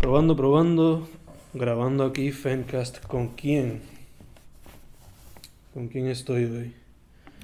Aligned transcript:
Probando, 0.00 0.34
probando. 0.34 1.06
Grabando 1.52 2.06
aquí 2.06 2.32
Fencast. 2.32 3.04
¿Con 3.04 3.28
quién? 3.28 3.82
¿Con 5.74 5.88
quién 5.88 6.06
estoy 6.06 6.44
hoy? 6.44 6.74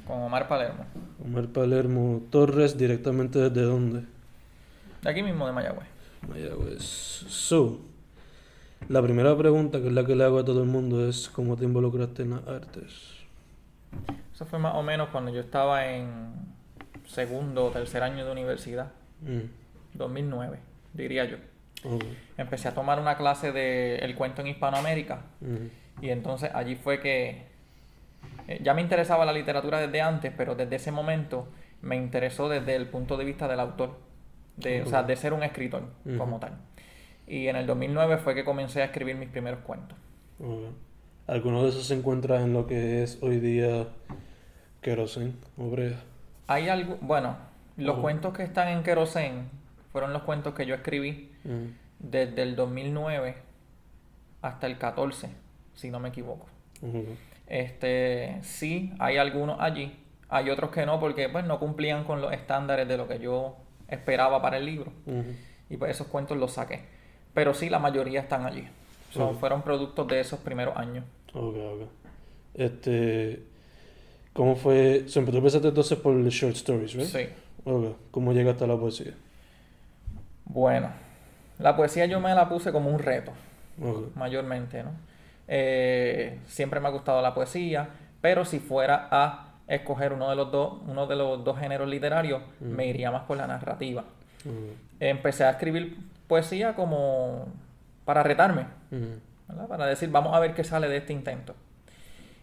Con 0.07 0.23
Omar 0.23 0.49
Palermo. 0.49 0.87
Omar 1.23 1.49
Palermo 1.49 2.23
Torres, 2.31 2.79
directamente 2.79 3.39
desde 3.39 3.61
dónde? 3.61 4.05
De 5.03 5.11
aquí 5.11 5.23
mismo, 5.23 5.47
de 5.47 5.53
Mayagüez. 5.53 5.87
Mayagüez. 6.31 6.83
So, 6.83 7.79
la 8.89 9.03
primera 9.03 9.37
pregunta, 9.37 9.79
que 9.83 9.89
es 9.89 9.93
la 9.93 10.07
que 10.07 10.17
le 10.17 10.25
hago 10.25 10.39
a 10.39 10.45
todo 10.47 10.63
el 10.63 10.69
mundo, 10.69 11.07
es 11.07 11.29
¿cómo 11.29 11.59
te 11.59 11.65
involucraste 11.65 12.23
en 12.23 12.31
las 12.31 12.47
artes? 12.49 12.91
Eso 14.35 14.47
fue 14.47 14.59
más 14.59 14.75
o 14.77 14.83
menos 14.83 15.11
cuando 15.11 15.31
yo 15.31 15.41
estaba 15.41 15.93
en 15.93 16.33
segundo 17.07 17.67
o 17.67 17.71
tercer 17.71 18.03
año 18.03 18.25
de 18.25 18.33
universidad. 18.33 18.93
Mm, 19.21 19.99
2009, 19.99 20.59
diría 20.95 21.27
yo. 21.27 21.37
Empecé 22.37 22.69
a 22.69 22.75
tomar 22.75 22.99
una 23.01 23.17
clase 23.17 23.53
de 23.53 23.97
El 23.97 24.15
cuento 24.15 24.43
en 24.43 24.49
Hispanoamérica. 24.49 25.23
Y 26.01 26.11
entonces 26.11 26.51
allí 26.55 26.75
fue 26.77 27.01
que 27.01 27.45
eh, 28.49 28.61
ya 28.63 28.75
me 28.75 28.83
interesaba 28.83 29.25
la 29.25 29.33
literatura 29.33 29.81
desde 29.81 30.01
antes, 30.01 30.33
pero 30.37 30.55
desde 30.55 30.77
ese 30.77 30.93
momento 30.93 31.49
me 31.83 31.97
interesó 31.97 32.49
desde 32.49 32.75
el 32.77 32.87
punto 32.87 33.17
de 33.17 33.25
vista 33.25 33.49
del 33.49 33.61
autor, 33.61 33.99
de, 34.57 34.83
o 34.83 34.87
sea, 34.87 35.03
de 35.03 35.17
ser 35.17 35.33
un 35.33 35.43
escritor 35.43 35.85
como 36.19 36.39
tal. 36.39 36.59
Y 37.27 37.49
en 37.49 37.57
el 37.57 37.67
2009 37.67 38.19
fue 38.19 38.35
que 38.35 38.45
comencé 38.45 38.83
a 38.83 38.87
escribir 38.87 39.17
mis 39.17 39.29
primeros 39.29 39.61
cuentos. 39.61 39.97
ok. 40.41 40.87
¿Alguno 41.27 41.65
de 41.65 41.71
esos 41.71 41.87
se 41.87 41.95
encuentra 41.95 42.41
en 42.41 42.53
lo 42.53 42.69
que 42.69 43.03
es 43.03 43.19
hoy 43.21 43.41
día 43.41 43.89
Kerosene 44.81 45.33
o 45.57 45.69
Brea? 45.71 45.99
Hay 46.47 46.69
algo, 46.69 46.99
bueno, 47.01 47.37
los 47.77 47.99
cuentos 47.99 48.33
que 48.33 48.45
están 48.45 48.69
en 48.69 48.85
Kerosene 48.85 49.43
fueron 49.97 50.13
los 50.13 50.25
cuentos 50.25 50.53
que 50.53 50.67
yo 50.67 50.75
escribí 50.75 51.31
Mm, 51.45 51.69
desde 51.99 52.43
el 52.43 52.55
2009 52.55 53.35
hasta 54.43 54.67
el 54.67 54.77
14, 54.77 55.31
si 55.75 55.91
no 55.91 56.01
me 56.01 56.11
equivoco. 56.11 56.45
Este, 57.47 58.37
sí, 58.43 58.93
hay 58.99 59.17
algunos 59.17 59.59
allí, 59.59 59.97
hay 60.29 60.51
otros 60.51 60.71
que 60.71 60.85
no, 60.85 61.01
porque 61.01 61.31
pues 61.31 61.47
no 61.47 61.59
cumplían 61.59 62.05
con 62.05 62.21
los 62.21 62.31
estándares 62.35 62.87
de 62.87 62.99
lo 62.99 63.09
que 63.09 63.21
yo 63.21 63.57
esperaba 63.89 64.43
para 64.43 64.59
el 64.59 64.67
libro. 64.67 64.93
Y 65.71 65.79
pues 65.79 65.93
esos 65.93 66.09
cuentos 66.09 66.37
los 66.37 66.53
saqué. 66.53 66.81
Pero 67.33 67.55
sí, 67.55 67.71
la 67.71 67.79
mayoría 67.79 68.21
están 68.21 68.45
allí. 68.45 68.69
Son. 69.15 69.39
Fueron 69.39 69.63
productos 69.63 70.07
de 70.09 70.21
esos 70.21 70.41
primeros 70.41 70.77
años. 70.77 71.07
Ok, 71.33 71.57
ok. 71.57 71.89
Este, 72.53 73.43
¿cómo 74.35 74.57
fue? 74.57 75.05
Siempre 75.09 75.33
tú 75.33 75.39
empezaste 75.39 75.69
entonces 75.69 75.99
por 75.99 76.15
short 76.29 76.55
stories, 76.55 76.93
¿right? 76.93 77.07
Sí. 77.07 77.29
Ok. 77.65 77.97
¿Cómo 78.11 78.35
llegaste 78.35 78.65
a 78.65 78.67
la 78.67 78.77
poesía? 78.77 79.15
Bueno, 80.47 80.91
la 81.59 81.77
poesía 81.77 82.07
yo 82.07 82.21
me 82.21 82.35
la 82.35 82.49
puse 82.49 82.73
como 82.73 82.91
un 82.91 82.99
reto. 82.99 83.33
Mayormente, 84.15 84.83
¿no? 84.83 84.91
Eh, 85.49 86.41
siempre 86.47 86.81
me 86.81 86.89
ha 86.89 86.91
gustado 86.91 87.21
la 87.21 87.35
poesía, 87.35 87.89
pero 88.21 88.45
si 88.45 88.59
fuera 88.59 89.09
a 89.11 89.55
escoger 89.69 90.13
uno 90.13 90.31
de 90.31 90.37
los 90.37 90.51
dos, 90.51 90.81
uno 90.87 91.07
de 91.07 91.17
los 91.17 91.45
dos 91.45 91.59
géneros 91.59 91.89
literarios, 91.89 92.43
me 92.61 92.87
iría 92.87 93.11
más 93.11 93.25
por 93.25 93.37
la 93.37 93.47
narrativa. 93.47 94.03
Ok. 94.45 94.77
Empecé 95.01 95.45
a 95.45 95.51
escribir 95.51 95.99
poesía 96.27 96.75
como 96.75 97.49
para 98.05 98.23
retarme. 98.23 98.67
¿verdad? 99.49 99.69
Para 99.69 99.87
decir, 99.87 100.11
vamos 100.11 100.35
a 100.35 100.41
ver 100.41 100.55
qué 100.55 100.65
sale 100.65 100.89
de 100.89 100.97
este 100.97 101.13
intento. 101.13 101.55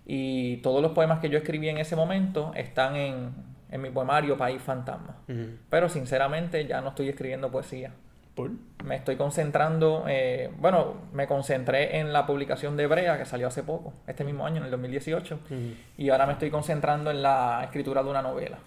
Y 0.06 0.58
todos 0.58 0.82
los 0.82 0.92
poemas 0.92 1.20
que 1.20 1.30
yo 1.30 1.38
escribí 1.38 1.70
en 1.70 1.78
ese 1.78 1.96
momento 1.96 2.52
están 2.56 2.96
en, 2.96 3.32
en 3.74 3.82
mi 3.82 3.90
poemario 3.90 4.38
País 4.38 4.62
Fantasma. 4.62 5.18
Ujú. 5.28 5.48
Pero 5.70 5.90
sinceramente 5.90 6.66
ya 6.68 6.80
no 6.82 6.90
estoy 6.90 7.10
escribiendo 7.10 7.50
poesía. 7.52 7.92
¿Por? 8.36 8.52
Me 8.84 8.96
estoy 8.96 9.16
concentrando, 9.16 10.06
eh, 10.08 10.50
bueno, 10.60 10.96
me 11.14 11.28
concentré 11.28 12.00
en 12.00 12.14
la 12.14 12.26
publicación 12.26 12.78
de 12.78 12.88
Brea, 12.88 13.18
que 13.18 13.26
salió 13.26 13.48
hace 13.48 13.64
poco, 13.64 13.94
este 14.08 14.24
mismo 14.24 14.46
año, 14.46 14.58
en 14.58 14.64
el 14.66 14.72
2018, 14.72 15.36
Ujú. 15.36 15.56
y 15.98 16.10
ahora 16.10 16.26
me 16.26 16.34
estoy 16.34 16.50
concentrando 16.50 17.12
en 17.12 17.22
la 17.22 17.62
escritura 17.64 18.04
de 18.04 18.10
una 18.10 18.22
novela. 18.22 18.60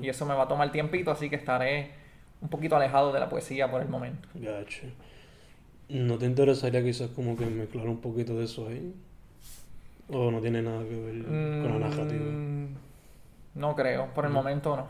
Y 0.00 0.08
eso 0.08 0.24
me 0.26 0.34
va 0.34 0.44
a 0.44 0.48
tomar 0.48 0.70
tiempito, 0.72 1.10
así 1.10 1.28
que 1.28 1.36
estaré 1.36 1.90
un 2.40 2.48
poquito 2.48 2.76
alejado 2.76 3.12
de 3.12 3.20
la 3.20 3.28
poesía 3.28 3.70
por 3.70 3.82
el 3.82 3.88
momento. 3.88 4.28
Gacho. 4.34 4.86
¿No 5.88 6.16
te 6.18 6.26
interesaría 6.26 6.82
quizás 6.82 7.08
como 7.10 7.36
que 7.36 7.46
mezclar 7.46 7.86
un 7.88 8.00
poquito 8.00 8.36
de 8.38 8.44
eso 8.44 8.68
ahí? 8.68 8.94
¿O 10.08 10.30
no 10.30 10.40
tiene 10.40 10.62
nada 10.62 10.82
que 10.84 10.94
ver 10.94 11.24
con 11.24 11.80
la 11.80 11.88
narrativa? 11.88 12.24
Mm, 12.24 12.74
No 13.56 13.74
creo, 13.74 14.06
por 14.14 14.26
el 14.26 14.30
momento 14.30 14.76
no. 14.76 14.86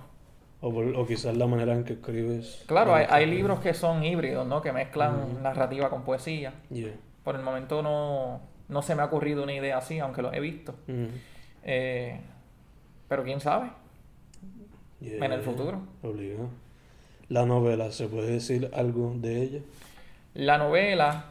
O, 0.60 0.68
o 0.68 1.06
quizás 1.06 1.36
la 1.36 1.46
manera 1.46 1.72
en 1.72 1.84
que 1.84 1.92
escribes. 1.92 2.64
Claro, 2.66 2.94
hay, 2.94 3.06
hay 3.08 3.26
libros 3.26 3.60
que 3.60 3.72
son 3.74 4.02
híbridos, 4.02 4.46
¿no? 4.46 4.60
Que 4.60 4.72
mezclan 4.72 5.42
narrativa 5.42 5.88
con 5.88 6.02
poesía. 6.02 6.52
Yeah. 6.70 6.92
Por 7.22 7.36
el 7.36 7.42
momento 7.42 7.82
no, 7.82 8.40
no 8.68 8.82
se 8.82 8.94
me 8.96 9.02
ha 9.02 9.04
ocurrido 9.04 9.44
una 9.44 9.54
idea 9.54 9.78
así, 9.78 10.00
aunque 10.00 10.22
lo 10.22 10.32
he 10.32 10.40
visto. 10.40 10.74
Eh, 11.62 12.20
pero 13.08 13.22
quién 13.22 13.40
sabe. 13.40 13.70
Yeah. 15.00 15.24
En 15.24 15.32
el 15.32 15.42
futuro. 15.42 15.82
Obligado. 16.02 16.48
La 17.28 17.46
novela, 17.46 17.92
¿se 17.92 18.08
puede 18.08 18.32
decir 18.32 18.70
algo 18.74 19.14
de 19.16 19.42
ella? 19.42 19.60
La 20.34 20.58
novela 20.58 21.26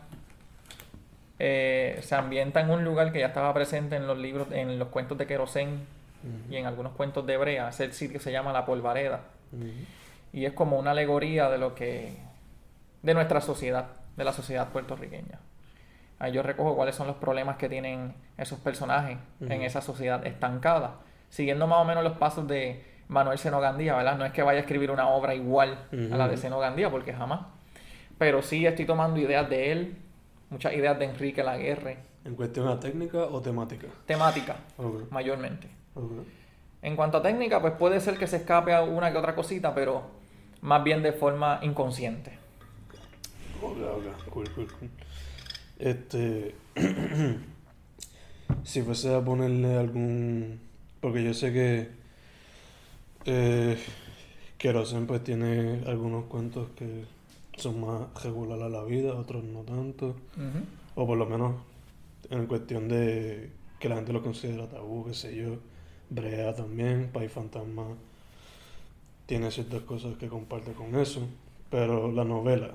eh, 1.39 1.99
se 2.01 2.15
ambienta 2.15 2.61
en 2.61 2.69
un 2.69 2.85
lugar 2.85 3.11
que 3.11 3.19
ya 3.19 3.27
estaba 3.27 3.53
presente 3.53 3.97
en 3.97 4.07
los 4.07 4.17
libros, 4.17 4.47
en 4.51 4.79
los 4.79 4.87
cuentos 4.89 5.17
de 5.17 5.27
Querosén 5.27 5.93
y 6.49 6.55
en 6.57 6.65
algunos 6.65 6.93
cuentos 6.93 7.25
de 7.25 7.33
Hebrea. 7.33 7.69
Es 7.69 7.79
el 7.79 7.93
sitio 7.93 8.19
se 8.19 8.31
llama 8.31 8.51
La 8.53 8.65
Polvareda. 8.65 9.21
Y 10.33 10.45
es 10.45 10.53
como 10.53 10.77
una 10.77 10.91
alegoría 10.91 11.49
de 11.49 11.57
lo 11.57 11.75
que. 11.75 12.17
de 13.03 13.13
nuestra 13.13 13.41
sociedad, 13.41 13.87
de 14.17 14.23
la 14.23 14.33
sociedad 14.33 14.69
puertorriqueña. 14.69 15.39
Ahí 16.19 16.31
yo 16.33 16.43
recojo 16.43 16.75
cuáles 16.75 16.95
son 16.95 17.07
los 17.07 17.17
problemas 17.17 17.57
que 17.57 17.67
tienen 17.69 18.15
esos 18.37 18.59
personajes 18.59 19.17
en 19.41 19.61
esa 19.61 19.81
sociedad 19.81 20.25
estancada. 20.25 20.95
Siguiendo 21.29 21.67
más 21.67 21.79
o 21.79 21.85
menos 21.85 22.03
los 22.03 22.13
pasos 22.17 22.47
de 22.47 22.83
Manuel 23.07 23.37
Seno 23.37 23.59
Gandía, 23.59 23.95
¿verdad? 23.95 24.17
No 24.17 24.25
es 24.25 24.31
que 24.31 24.41
vaya 24.41 24.59
a 24.59 24.61
escribir 24.61 24.91
una 24.91 25.07
obra 25.09 25.35
igual 25.35 25.77
a 26.11 26.17
la 26.17 26.27
de. 26.27 26.37
Seno 26.37 26.59
Gandía, 26.59 26.89
porque 26.89 27.13
jamás. 27.13 27.41
Pero 28.17 28.41
sí 28.41 28.65
estoy 28.65 28.85
tomando 28.85 29.19
ideas 29.19 29.49
de 29.49 29.71
él, 29.71 29.97
muchas 30.49 30.73
ideas 30.73 30.97
de 30.97 31.05
Enrique 31.05 31.43
Laguerre, 31.43 31.97
¿En 32.23 32.35
cuestión 32.35 32.67
a 32.67 32.79
técnica 32.79 33.19
o 33.19 33.39
temática? 33.39 33.87
temática, 34.07 34.55
mayormente. 35.11 35.67
En 36.81 36.95
cuanto 36.95 37.17
a 37.17 37.21
técnica, 37.21 37.61
pues 37.61 37.73
puede 37.73 37.99
ser 37.99 38.17
que 38.17 38.27
se 38.27 38.37
escape 38.37 38.73
a 38.73 38.83
una 38.83 39.11
que 39.11 39.17
otra 39.17 39.35
cosita, 39.35 39.73
pero 39.73 40.03
más 40.61 40.83
bien 40.83 41.01
de 41.01 41.13
forma 41.13 41.59
inconsciente. 41.61 42.31
Ok, 43.61 43.77
ok. 43.77 44.29
Cool, 44.29 44.49
cool, 44.51 44.67
cool. 44.79 44.89
Este. 45.79 46.55
si 48.63 48.81
fuese 48.81 49.15
a 49.15 49.23
ponerle 49.23 49.77
algún. 49.77 50.59
Porque 50.99 51.23
yo 51.23 51.33
sé 51.33 51.53
que. 51.53 51.89
Eh, 53.25 53.77
Kerosen 54.57 55.07
pues 55.07 55.23
tiene 55.23 55.83
algunos 55.87 56.25
cuentos 56.25 56.69
que 56.75 57.05
son 57.57 57.81
más 57.81 58.23
regular 58.23 58.61
a 58.61 58.69
la 58.69 58.83
vida, 58.83 59.13
otros 59.13 59.43
no 59.43 59.61
tanto. 59.61 60.15
O 60.95 61.05
por 61.05 61.17
lo 61.17 61.25
menos 61.25 61.55
en 62.29 62.47
cuestión 62.47 62.87
de 62.87 63.51
que 63.79 63.89
la 63.89 63.95
gente 63.95 64.13
lo 64.13 64.21
considera 64.21 64.67
tabú, 64.67 65.05
qué 65.05 65.13
sé 65.13 65.35
yo. 65.35 65.57
Brea 66.09 66.53
también, 66.53 67.09
País 67.11 67.31
Fantasma 67.31 67.85
tiene 69.25 69.51
ciertas 69.51 69.81
cosas 69.81 70.17
que 70.17 70.27
comparte 70.27 70.73
con 70.73 70.95
eso. 70.95 71.27
Pero 71.69 72.11
la 72.11 72.23
novela, 72.23 72.71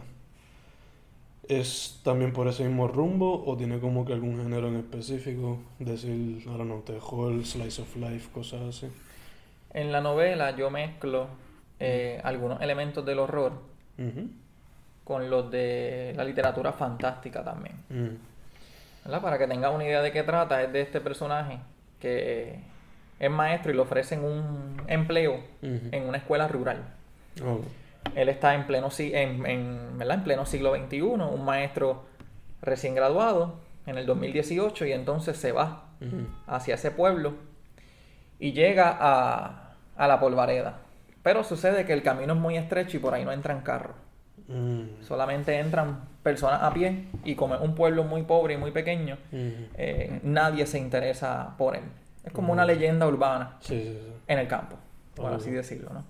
¿es 1.49 2.01
también 2.03 2.33
por 2.33 2.49
ese 2.49 2.65
mismo 2.65 2.89
rumbo 2.89 3.45
o 3.47 3.57
tiene 3.57 3.79
como 3.79 4.05
que 4.05 4.13
algún 4.13 4.37
género 4.43 4.69
en 4.69 4.77
específico? 4.77 5.59
Decir, 5.79 6.45
ahora 6.49 6.65
no, 6.65 6.79
te 6.81 6.95
el 6.95 7.47
slice 7.47 7.83
of 7.83 7.97
life, 7.97 8.29
cosas 8.33 8.63
así. 8.63 8.89
En 9.73 9.93
la 9.93 10.01
novela 10.01 10.57
yo 10.57 10.71
mezclo 10.71 11.29
eh, 11.79 12.21
algunos 12.25 12.61
elementos 12.61 13.05
del 13.05 13.21
horror 13.21 13.53
con 15.05 15.29
los 15.29 15.51
de 15.51 16.15
la 16.17 16.25
literatura 16.25 16.73
fantástica 16.73 17.45
también. 17.45 17.77
Mm. 17.91 19.11
Para 19.21 19.39
que 19.39 19.47
tengas 19.47 19.75
una 19.75 19.85
idea 19.85 20.03
de 20.03 20.13
qué 20.13 20.23
trata, 20.23 20.63
es 20.63 20.73
de 20.73 20.83
este 20.83 21.01
personaje 21.01 21.59
que 22.01 22.61
es 23.21 23.31
maestro 23.31 23.71
y 23.71 23.75
le 23.75 23.83
ofrecen 23.83 24.25
un 24.25 24.83
empleo 24.89 25.41
en 25.63 26.09
una 26.09 26.19
escuela 26.19 26.49
rural. 26.49 26.83
Oh, 27.45 27.61
Él 28.17 28.29
está 28.29 28.55
en 28.55 28.67
pleno, 28.67 28.89
en, 28.99 29.47
en, 29.47 29.99
¿verdad? 29.99 30.17
en 30.17 30.25
pleno 30.25 30.47
siglo 30.47 30.75
XXI, 30.75 31.03
un 31.03 31.45
maestro 31.45 32.07
recién 32.63 32.95
graduado 32.95 33.61
en 33.87 33.99
el 33.99 34.07
2018 34.07 34.87
y 34.87 34.93
entonces 34.93 35.37
se 35.37 35.53
va 35.53 35.85
hacia 36.47 36.75
ese 36.77 36.91
pueblo 36.91 37.35
y 38.39 38.53
llega 38.53 38.97
a, 38.99 39.75
a 39.97 40.09
la 40.09 40.19
polvareda. 40.19 40.79
Pero 41.23 41.45
sucede 41.45 41.85
que 41.85 41.93
el 41.93 42.03
camino 42.03 42.33
es 42.33 42.39
muy 42.41 42.57
estrecho 42.57 42.97
y 42.97 43.01
por 43.01 43.13
ahí 43.13 43.25
no 43.25 43.33
entran 43.33 43.61
carros. 43.61 43.97
Mm. 44.49 45.03
Solamente 45.03 45.59
entran 45.59 46.09
personas 46.23 46.63
a 46.63 46.73
pie 46.73 47.05
y 47.25 47.35
como 47.35 47.55
es 47.55 47.61
un 47.61 47.75
pueblo 47.75 48.05
muy 48.05 48.23
pobre 48.23 48.55
y 48.55 48.57
muy 48.57 48.71
pequeño, 48.71 49.19
eh, 49.31 50.21
nadie 50.23 50.67
se 50.67 50.79
interesa 50.79 51.55
por 51.59 51.77
él. 51.77 51.83
Es 52.25 52.33
como 52.33 52.53
una 52.53 52.65
leyenda 52.65 53.07
urbana 53.07 53.57
Sí, 53.61 53.81
sí, 53.81 53.99
sí. 54.01 54.13
en 54.29 54.39
el 54.39 54.47
campo, 54.49 54.77
por 55.15 55.33
así 55.33 55.51
decirlo, 55.51 55.91
¿no? 55.93 56.05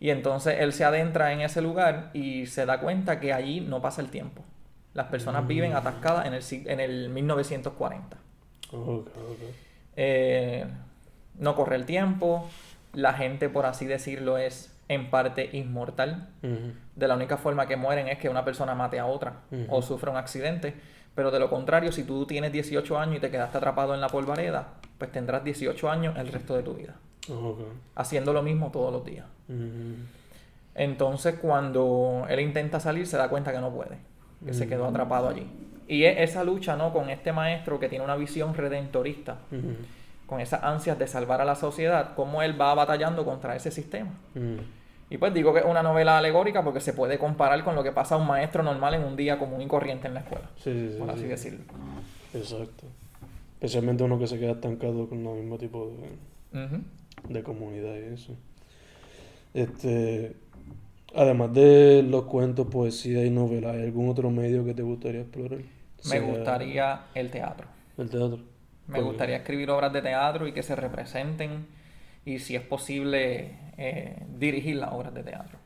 Y 0.00 0.10
entonces 0.10 0.56
él 0.60 0.72
se 0.72 0.84
adentra 0.84 1.32
en 1.32 1.40
ese 1.42 1.62
lugar 1.62 2.10
y 2.12 2.46
se 2.46 2.66
da 2.66 2.80
cuenta 2.80 3.20
que 3.20 3.32
allí 3.32 3.60
no 3.60 3.80
pasa 3.80 4.02
el 4.02 4.08
tiempo. 4.08 4.42
Las 4.94 5.06
personas 5.06 5.46
viven 5.46 5.74
atascadas 5.74 6.26
en 6.26 6.34
el, 6.34 6.42
en 6.68 6.80
el 6.80 7.08
1940. 7.08 8.16
Ok, 8.72 9.08
ok. 9.08 9.10
Eh, 9.96 10.66
no 11.38 11.54
corre 11.54 11.76
el 11.76 11.86
tiempo, 11.86 12.48
la 12.92 13.14
gente, 13.14 13.48
por 13.48 13.64
así 13.66 13.86
decirlo, 13.86 14.38
es 14.38 14.74
en 14.88 15.08
parte 15.08 15.50
inmortal. 15.56 16.28
De 16.96 17.08
la 17.08 17.14
única 17.14 17.36
forma 17.36 17.66
que 17.66 17.76
mueren 17.76 18.08
es 18.08 18.18
que 18.18 18.28
una 18.28 18.44
persona 18.44 18.74
mate 18.74 18.98
a 18.98 19.06
otra 19.06 19.40
o 19.68 19.82
sufra 19.82 20.10
un 20.10 20.16
accidente. 20.16 20.74
Pero 21.14 21.30
de 21.30 21.38
lo 21.38 21.50
contrario, 21.50 21.92
si 21.92 22.04
tú 22.04 22.24
tienes 22.26 22.52
18 22.52 22.98
años 22.98 23.16
y 23.16 23.20
te 23.20 23.30
quedaste 23.30 23.58
atrapado 23.58 23.94
en 23.94 24.00
la 24.00 24.08
polvareda, 24.08 24.68
pues 24.98 25.12
tendrás 25.12 25.44
18 25.44 25.90
años 25.90 26.16
el 26.16 26.28
resto 26.28 26.56
de 26.56 26.62
tu 26.62 26.74
vida, 26.74 26.94
haciendo 27.94 28.32
lo 28.32 28.42
mismo 28.42 28.70
todos 28.70 28.92
los 28.92 29.04
días. 29.04 29.26
Ujú. 29.48 29.96
Entonces, 30.74 31.34
cuando 31.40 32.24
él 32.30 32.40
intenta 32.40 32.80
salir, 32.80 33.06
se 33.06 33.18
da 33.18 33.28
cuenta 33.28 33.52
que 33.52 33.58
no 33.58 33.70
puede, 33.70 33.98
que 34.44 34.54
se 34.54 34.66
quedó 34.68 34.86
atrapado 34.86 35.28
allí. 35.28 35.46
Y 35.86 36.04
es 36.04 36.30
esa 36.30 36.44
lucha, 36.44 36.76
¿no? 36.76 36.92
Con 36.94 37.10
este 37.10 37.32
maestro 37.32 37.78
que 37.78 37.88
tiene 37.88 38.04
una 38.04 38.16
visión 38.16 38.54
redentorista, 38.54 39.38
Ujú. 39.50 39.74
con 40.26 40.40
esas 40.40 40.62
ansias 40.62 40.98
de 40.98 41.06
salvar 41.06 41.42
a 41.42 41.44
la 41.44 41.56
sociedad, 41.56 42.14
cómo 42.16 42.40
él 42.42 42.58
va 42.58 42.72
batallando 42.72 43.24
contra 43.26 43.54
ese 43.54 43.70
sistema. 43.70 44.10
Y 45.12 45.18
pues 45.18 45.34
digo 45.34 45.52
que 45.52 45.58
es 45.58 45.66
una 45.66 45.82
novela 45.82 46.16
alegórica 46.16 46.64
porque 46.64 46.80
se 46.80 46.94
puede 46.94 47.18
comparar 47.18 47.62
con 47.64 47.74
lo 47.74 47.82
que 47.82 47.92
pasa 47.92 48.14
a 48.14 48.18
un 48.18 48.26
maestro 48.26 48.62
normal 48.62 48.94
en 48.94 49.04
un 49.04 49.14
día 49.14 49.38
común 49.38 49.60
y 49.60 49.66
corriente 49.66 50.08
en 50.08 50.14
la 50.14 50.20
escuela, 50.20 50.48
Sí, 50.56 50.72
sí, 50.72 50.88
sí. 50.92 50.98
por 50.98 51.10
así 51.10 51.20
sí. 51.20 51.26
decirlo. 51.26 51.64
Exacto. 52.32 52.86
Especialmente 53.56 54.04
uno 54.04 54.18
que 54.18 54.26
se 54.26 54.38
queda 54.38 54.52
estancado 54.52 55.06
con 55.10 55.18
el 55.18 55.34
mismo 55.34 55.58
tipo 55.58 55.92
de, 57.28 57.42
comunidad 57.42 57.94
y 57.94 58.14
eso. 58.14 58.34
Este, 59.52 60.34
además 61.14 61.52
de 61.52 62.02
los 62.02 62.24
cuentos, 62.24 62.68
poesía 62.68 63.22
y 63.22 63.28
novelas, 63.28 63.74
¿hay 63.76 63.82
algún 63.82 64.08
otro 64.08 64.30
medio 64.30 64.64
que 64.64 64.72
te 64.72 64.80
gustaría 64.80 65.20
explorar? 65.20 65.58
Me 65.58 65.64
Sea 65.98 66.20
gustaría 66.22 67.00
el 67.14 67.30
teatro. 67.30 67.66
El 67.98 68.08
teatro. 68.08 68.38
Me 68.86 69.02
gustaría 69.02 69.36
escribir 69.36 69.70
obras 69.72 69.92
de 69.92 70.00
teatro 70.00 70.46
y 70.46 70.52
que 70.52 70.62
se 70.62 70.74
representen 70.74 71.66
y 72.24 72.38
si 72.38 72.56
es 72.56 72.62
posible 72.62 73.56
eh, 73.78 74.16
dirigir 74.38 74.76
las 74.76 74.92
obras 74.92 75.12
de 75.14 75.22
teatro. 75.22 75.58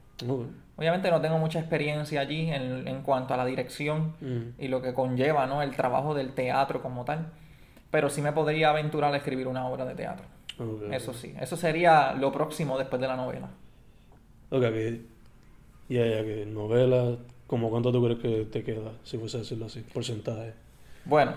Obviamente 0.77 1.11
no 1.11 1.21
tengo 1.21 1.39
mucha 1.39 1.59
experiencia 1.59 2.21
allí 2.21 2.51
en, 2.51 2.87
en 2.89 3.03
cuanto 3.03 3.35
a 3.35 3.37
la 3.37 3.45
dirección 3.47 4.15
Mm. 4.21 4.61
y 4.63 4.69
lo 4.69 4.81
que 4.83 4.95
conlleva 4.95 5.47
¿no? 5.47 5.63
el 5.63 5.75
trabajo 5.75 6.15
del 6.15 6.33
teatro 6.33 6.83
como 6.83 7.05
tal, 7.05 7.33
pero 7.91 8.09
sí 8.11 8.21
me 8.23 8.33
podría 8.33 8.71
aventurar 8.71 9.13
a 9.15 9.17
escribir 9.19 9.47
una 9.49 9.67
obra 9.69 9.85
de 9.85 9.95
teatro. 9.95 10.25
Eso 10.91 11.13
sí, 11.13 11.35
eso 11.39 11.57
sería 11.57 12.13
lo 12.15 12.33
próximo 12.33 12.79
después 12.79 13.01
de 13.01 13.09
la 13.09 13.17
novela. 13.17 13.49
Ok, 14.51 14.63
que, 14.63 15.01
ya, 15.91 16.07
ya, 16.07 16.25
que 16.25 16.47
novela, 16.47 17.17
¿como 17.47 17.69
cuánto 17.69 17.93
tú 17.93 18.03
crees 18.03 18.19
que 18.21 18.45
te 18.51 18.65
queda, 18.65 18.93
si 19.03 19.19
fuese 19.19 19.37
a 19.37 19.41
decirlo 19.41 19.67
así? 19.67 19.81
Porcentaje. 19.93 20.55
Bueno, 21.05 21.33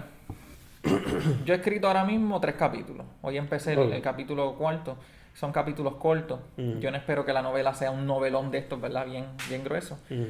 yo 1.46 1.54
he 1.54 1.58
escrito 1.58 1.88
ahora 1.88 2.04
mismo 2.04 2.40
tres 2.40 2.56
capítulos. 2.56 3.06
Hoy 3.22 3.38
empecé 3.38 3.74
el, 3.74 4.02
capítulo 4.02 4.56
cuarto. 4.56 4.98
Son 5.34 5.52
capítulos 5.52 5.96
cortos. 5.96 6.40
Mm. 6.58 6.80
Yo 6.80 6.92
no 6.92 6.98
espero 6.98 7.26
que 7.26 7.34
la 7.34 7.42
novela 7.42 7.74
sea 7.74 7.92
un 7.92 8.06
novelón 8.06 8.52
de 8.52 8.60
estos, 8.60 8.80
¿verdad? 8.82 9.06
Bien, 9.06 9.26
bien 9.48 9.64
grueso. 9.64 9.98
Mm. 10.10 10.24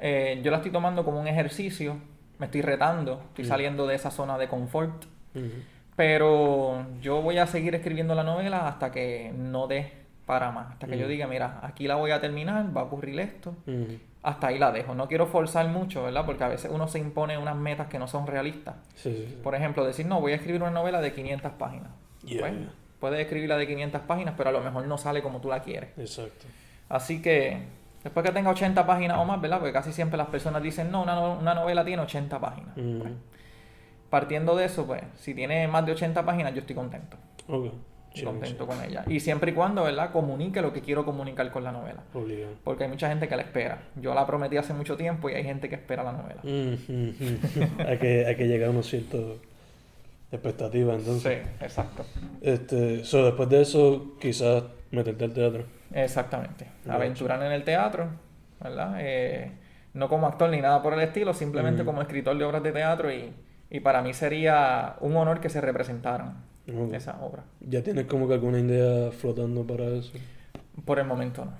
Eh, 0.00 0.40
yo 0.42 0.50
la 0.50 0.58
estoy 0.58 0.72
tomando 0.72 1.04
como 1.04 1.20
un 1.20 1.26
ejercicio. 1.28 1.96
Me 2.38 2.46
estoy 2.46 2.62
retando. 2.62 3.22
Estoy 3.28 3.44
Mm. 3.44 3.48
saliendo 3.48 3.86
de 3.86 3.94
esa 3.94 4.10
zona 4.10 4.38
de 4.38 4.48
confort. 4.48 5.04
Pero 5.96 6.86
yo 7.00 7.22
voy 7.22 7.38
a 7.38 7.46
seguir 7.46 7.74
escribiendo 7.74 8.14
la 8.14 8.24
novela 8.24 8.66
hasta 8.66 8.90
que 8.90 9.32
no 9.36 9.66
dé 9.68 9.92
para 10.26 10.50
más. 10.50 10.72
Hasta 10.72 10.86
que 10.86 10.98
yo 10.98 11.06
diga, 11.06 11.26
mira, 11.26 11.60
aquí 11.62 11.86
la 11.86 11.94
voy 11.96 12.10
a 12.10 12.20
terminar, 12.20 12.76
va 12.76 12.82
a 12.82 12.84
ocurrir 12.84 13.18
esto. 13.20 13.54
Hasta 14.24 14.46
ahí 14.48 14.58
la 14.58 14.72
dejo. 14.72 14.94
No 14.94 15.06
quiero 15.06 15.26
forzar 15.26 15.68
mucho, 15.68 16.02
¿verdad? 16.02 16.24
Porque 16.26 16.42
a 16.42 16.48
veces 16.48 16.70
uno 16.72 16.88
se 16.88 16.98
impone 16.98 17.38
unas 17.38 17.54
metas 17.56 17.86
que 17.88 17.98
no 17.98 18.08
son 18.08 18.26
realistas. 18.26 18.74
Sí, 18.96 19.14
sí, 19.14 19.26
sí. 19.28 19.40
Por 19.42 19.54
ejemplo, 19.54 19.84
decir, 19.84 20.06
no, 20.06 20.20
voy 20.20 20.32
a 20.32 20.36
escribir 20.36 20.62
una 20.62 20.70
novela 20.70 21.00
de 21.02 21.12
500 21.12 21.52
páginas. 21.52 21.90
Yeah. 22.24 22.40
Pues, 22.40 22.54
puedes 23.00 23.20
escribirla 23.20 23.56
de 23.58 23.66
500 23.66 24.00
páginas, 24.02 24.34
pero 24.36 24.48
a 24.48 24.52
lo 24.52 24.60
mejor 24.62 24.86
no 24.86 24.96
sale 24.98 25.22
como 25.22 25.40
tú 25.42 25.48
la 25.50 25.60
quieres. 25.60 25.90
Exacto. 25.98 26.46
Así 26.88 27.20
que, 27.20 27.58
después 28.02 28.24
que 28.24 28.32
tenga 28.32 28.48
80 28.50 28.86
páginas 28.86 29.18
o 29.18 29.24
más, 29.26 29.38
¿verdad? 29.40 29.58
Porque 29.58 29.74
casi 29.74 29.92
siempre 29.92 30.16
las 30.16 30.28
personas 30.28 30.62
dicen, 30.62 30.90
no, 30.90 31.02
una, 31.02 31.14
no- 31.14 31.38
una 31.38 31.54
novela 31.54 31.84
tiene 31.84 32.00
80 32.02 32.40
páginas. 32.40 32.74
Mm. 32.76 32.98
Pues, 33.00 33.12
partiendo 34.08 34.56
de 34.56 34.64
eso, 34.64 34.86
pues, 34.86 35.02
si 35.16 35.34
tiene 35.34 35.68
más 35.68 35.84
de 35.84 35.92
80 35.92 36.24
páginas, 36.24 36.54
yo 36.54 36.60
estoy 36.60 36.74
contento. 36.76 37.16
Ok. 37.48 37.72
Contento 38.22 38.66
con 38.66 38.82
ella. 38.82 39.04
Y 39.08 39.18
siempre 39.20 39.50
y 39.50 39.54
cuando, 39.54 39.82
¿verdad? 39.82 40.12
Comunique 40.12 40.62
lo 40.62 40.72
que 40.72 40.80
quiero 40.80 41.04
comunicar 41.04 41.50
con 41.50 41.64
la 41.64 41.72
novela. 41.72 42.04
Obligado. 42.12 42.52
Porque 42.62 42.84
hay 42.84 42.90
mucha 42.90 43.08
gente 43.08 43.26
que 43.26 43.36
la 43.36 43.42
espera. 43.42 43.88
Yo 43.96 44.14
la 44.14 44.26
prometí 44.26 44.56
hace 44.56 44.72
mucho 44.72 44.96
tiempo 44.96 45.28
y 45.30 45.34
hay 45.34 45.42
gente 45.42 45.68
que 45.68 45.74
espera 45.74 46.04
la 46.04 46.12
novela. 46.12 46.40
Mm, 46.44 46.92
mm, 46.92 47.08
mm. 47.18 47.80
hay, 47.86 47.98
que, 47.98 48.26
hay 48.26 48.36
que 48.36 48.46
llegar 48.46 48.68
a 48.68 48.70
unos 48.70 48.86
ciertas 48.86 49.20
expectativas, 50.30 50.98
entonces. 50.98 51.42
Sí, 51.42 51.64
exacto. 51.64 52.04
Este, 52.40 53.04
so, 53.04 53.24
después 53.24 53.48
de 53.48 53.62
eso, 53.62 54.14
quizás 54.20 54.64
meterte 54.90 55.24
al 55.24 55.32
teatro. 55.32 55.64
Exactamente. 55.92 56.68
Aventurar 56.88 57.42
en 57.42 57.52
el 57.52 57.64
teatro, 57.64 58.08
¿verdad? 58.60 58.96
Eh, 59.00 59.50
no 59.92 60.08
como 60.08 60.26
actor 60.26 60.50
ni 60.50 60.60
nada 60.60 60.82
por 60.82 60.92
el 60.94 61.00
estilo, 61.00 61.34
simplemente 61.34 61.84
como 61.84 62.02
escritor 62.02 62.36
de 62.36 62.44
obras 62.44 62.62
de 62.62 62.72
teatro 62.72 63.12
y, 63.12 63.32
y 63.70 63.80
para 63.80 64.02
mí 64.02 64.12
sería 64.12 64.96
un 65.00 65.16
honor 65.16 65.40
que 65.40 65.48
se 65.48 65.60
representaran 65.60 66.53
Ok. 66.68 66.92
esas 66.94 67.16
obras. 67.20 67.44
¿Ya 67.60 67.82
tienes 67.82 68.06
como 68.06 68.26
que 68.28 68.34
alguna 68.34 68.58
idea 68.60 69.10
flotando 69.12 69.66
para 69.66 69.84
eso? 69.86 70.12
Por 70.84 70.98
el 70.98 71.06
momento 71.06 71.44
no. 71.44 71.52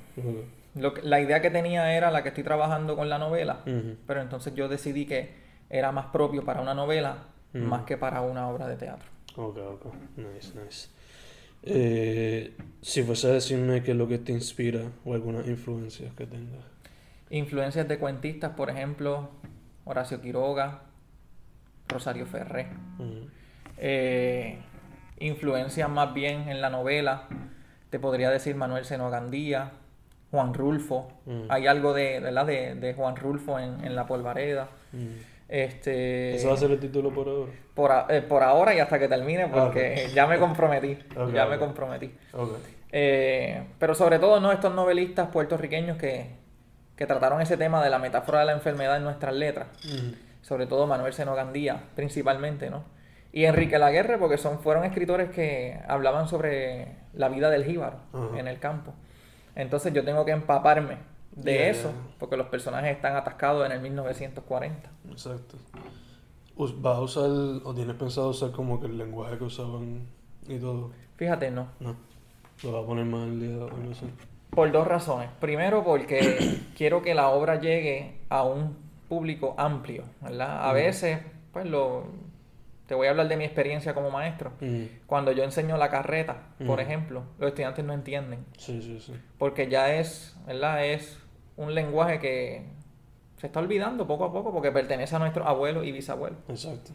Lo 0.80 0.92
que- 0.94 1.02
la 1.02 1.20
idea 1.20 1.40
que 1.40 1.50
tenía 1.50 1.94
era 1.96 2.10
la 2.10 2.22
que 2.22 2.30
estoy 2.30 2.42
trabajando 2.44 2.96
con 2.96 3.08
la 3.08 3.18
novela, 3.18 3.60
pero 4.06 4.20
entonces 4.22 4.54
yo 4.54 4.68
decidí 4.68 5.06
que 5.06 5.34
era 5.70 5.92
más 5.92 6.06
propio 6.06 6.44
para 6.44 6.60
una 6.60 6.74
novela 6.74 7.18
más 7.52 7.82
que 7.84 7.96
para 7.96 8.20
una 8.22 8.48
obra 8.48 8.66
de 8.66 8.76
teatro. 8.76 9.08
Ok, 9.36 9.58
ok. 9.58 9.86
Nice, 10.16 10.52
nice. 10.58 10.88
Eh, 11.62 12.56
si 12.82 13.02
fuese 13.04 13.28
a 13.28 13.30
decirme 13.30 13.82
qué 13.82 13.92
es 13.92 13.96
lo 13.96 14.08
que 14.08 14.18
te 14.18 14.32
inspira 14.32 14.82
o 15.04 15.14
algunas 15.14 15.46
influencias 15.46 16.12
que 16.14 16.26
tengas. 16.26 16.60
Influencias 17.30 17.86
de 17.88 17.98
cuentistas, 17.98 18.52
por 18.52 18.70
ejemplo, 18.70 19.30
Horacio 19.84 20.20
Quiroga, 20.20 20.82
Rosario 21.88 22.26
Ferré. 22.26 22.66
Eh, 23.78 24.58
influencias 25.18 25.88
más 25.88 26.12
bien 26.14 26.48
en 26.48 26.60
la 26.60 26.70
novela, 26.70 27.24
te 27.90 27.98
podría 27.98 28.30
decir 28.30 28.54
Manuel 28.56 28.84
Seno 28.84 29.10
Gandía, 29.10 29.72
Juan 30.30 30.54
Rulfo. 30.54 31.08
Mm. 31.26 31.42
Hay 31.48 31.66
algo 31.66 31.92
de, 31.94 32.20
¿verdad? 32.20 32.46
de, 32.46 32.74
de 32.74 32.94
Juan 32.94 33.16
Rulfo 33.16 33.58
en, 33.58 33.84
en 33.84 33.94
La 33.94 34.06
Polvareda. 34.06 34.68
Ujú. 34.92 35.02
Este, 35.48 36.34
¿Ese 36.36 36.48
va 36.48 36.54
a 36.54 36.56
ser 36.56 36.70
el 36.70 36.80
título 36.80 37.10
por 37.10 37.28
ahora? 37.28 37.52
por, 37.74 37.92
a- 37.92 38.06
eh, 38.08 38.22
por 38.22 38.42
ahora 38.42 38.74
y 38.74 38.80
hasta 38.80 38.98
que 38.98 39.08
termine, 39.08 39.46
porque 39.48 40.08
ya 40.14 40.26
me 40.26 40.38
comprometí. 40.38 40.98
Ya 41.32 41.46
me 41.46 41.58
comprometí. 41.58 42.12
Eh, 42.90 43.62
pero 43.78 43.94
sobre 43.94 44.18
todo, 44.18 44.40
¿no? 44.40 44.52
Estos 44.52 44.74
novelistas 44.74 45.28
puertorriqueños 45.28 45.98
que, 45.98 46.30
que 46.96 47.06
trataron 47.06 47.40
ese 47.40 47.56
tema 47.56 47.82
de 47.84 47.90
la 47.90 47.98
metáfora 47.98 48.40
de 48.40 48.46
la 48.46 48.52
enfermedad 48.52 48.96
en 48.96 49.04
nuestras 49.04 49.34
letras. 49.34 49.66
Ujú. 49.84 50.14
Sobre 50.42 50.66
todo 50.66 50.86
Manuel 50.86 51.12
Seno 51.12 51.34
Gandía, 51.34 51.80
principalmente, 51.94 52.70
¿no? 52.70 52.84
Y 53.36 53.46
Enrique 53.46 53.80
Laguerre, 53.80 54.16
porque 54.16 54.38
son, 54.38 54.60
fueron 54.60 54.84
escritores 54.84 55.28
que 55.30 55.80
hablaban 55.88 56.28
sobre 56.28 56.98
la 57.14 57.28
vida 57.28 57.50
del 57.50 57.64
jíbaro 57.64 57.96
en 58.36 58.46
el 58.46 58.60
campo. 58.60 58.94
Entonces 59.56 59.92
yo 59.92 60.04
tengo 60.04 60.24
que 60.24 60.30
empaparme 60.30 60.98
de 61.32 61.68
eso, 61.68 61.90
porque 62.20 62.36
los 62.36 62.46
personajes 62.46 62.94
están 62.94 63.16
atascados 63.16 63.66
en 63.66 63.72
el 63.72 63.80
1940. 63.80 64.88
Exacto. 65.10 65.56
¿Vas 66.56 66.96
a 66.96 67.00
usar 67.00 67.28
o 67.64 67.74
tienes 67.74 67.96
pensado 67.96 68.28
usar 68.28 68.52
como 68.52 68.78
que 68.78 68.86
el 68.86 68.96
lenguaje 68.96 69.36
que 69.36 69.42
usaban 69.42 70.06
y 70.46 70.56
todo? 70.60 70.92
Fíjate, 71.16 71.50
no. 71.50 71.66
No. 71.80 71.96
Lo 72.62 72.70
vas 72.70 72.84
a 72.84 72.86
poner 72.86 73.04
más 73.04 73.24
al 73.24 73.40
día 73.40 73.56
o 73.56 73.68
no 73.68 73.94
sé. 73.96 74.06
Por 74.50 74.70
dos 74.70 74.86
razones. 74.86 75.28
Primero, 75.40 75.82
porque 75.82 76.60
quiero 76.76 77.02
que 77.02 77.14
la 77.14 77.30
obra 77.30 77.58
llegue 77.58 78.20
a 78.28 78.44
un 78.44 78.76
público 79.08 79.56
amplio, 79.58 80.04
¿verdad? 80.20 80.68
A 80.68 80.72
veces, 80.72 81.18
pues 81.52 81.66
lo... 81.66 82.04
Te 82.86 82.94
voy 82.94 83.06
a 83.06 83.10
hablar 83.10 83.28
de 83.28 83.36
mi 83.36 83.44
experiencia 83.44 83.94
como 83.94 84.10
maestro. 84.10 84.52
Ujú. 84.60 84.88
Cuando 85.06 85.32
yo 85.32 85.42
enseño 85.44 85.76
la 85.78 85.88
carreta, 85.90 86.48
por 86.58 86.68
Ujú. 86.78 86.80
ejemplo, 86.80 87.22
los 87.38 87.48
estudiantes 87.48 87.84
no 87.84 87.92
entienden. 87.94 88.44
Sí, 88.58 88.82
sí, 88.82 89.00
sí. 89.00 89.14
Porque 89.38 89.68
ya 89.68 89.94
es, 89.94 90.36
¿verdad? 90.46 90.84
Es 90.84 91.18
un 91.56 91.74
lenguaje 91.74 92.18
que 92.18 92.66
se 93.38 93.46
está 93.46 93.60
olvidando 93.60 94.06
poco 94.06 94.24
a 94.24 94.32
poco 94.32 94.52
porque 94.52 94.70
pertenece 94.70 95.16
a 95.16 95.18
nuestros 95.18 95.46
abuelos 95.46 95.84
y 95.86 95.92
bisabuelos. 95.92 96.38
Exacto. 96.48 96.90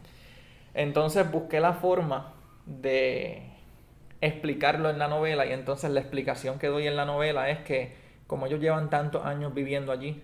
Entonces 0.74 1.28
busqué 1.30 1.58
la 1.60 1.72
forma 1.72 2.34
de 2.66 3.42
explicarlo 4.20 4.90
en 4.90 4.98
la 4.98 5.08
novela 5.08 5.46
y 5.46 5.52
entonces 5.52 5.90
la 5.90 6.00
explicación 6.00 6.58
que 6.58 6.66
doy 6.68 6.86
en 6.86 6.96
la 6.96 7.04
novela 7.04 7.50
es 7.50 7.58
que 7.60 7.94
como 8.26 8.46
ellos 8.46 8.60
llevan 8.60 8.90
tantos 8.90 9.24
años 9.24 9.52
viviendo 9.54 9.90
allí, 9.90 10.22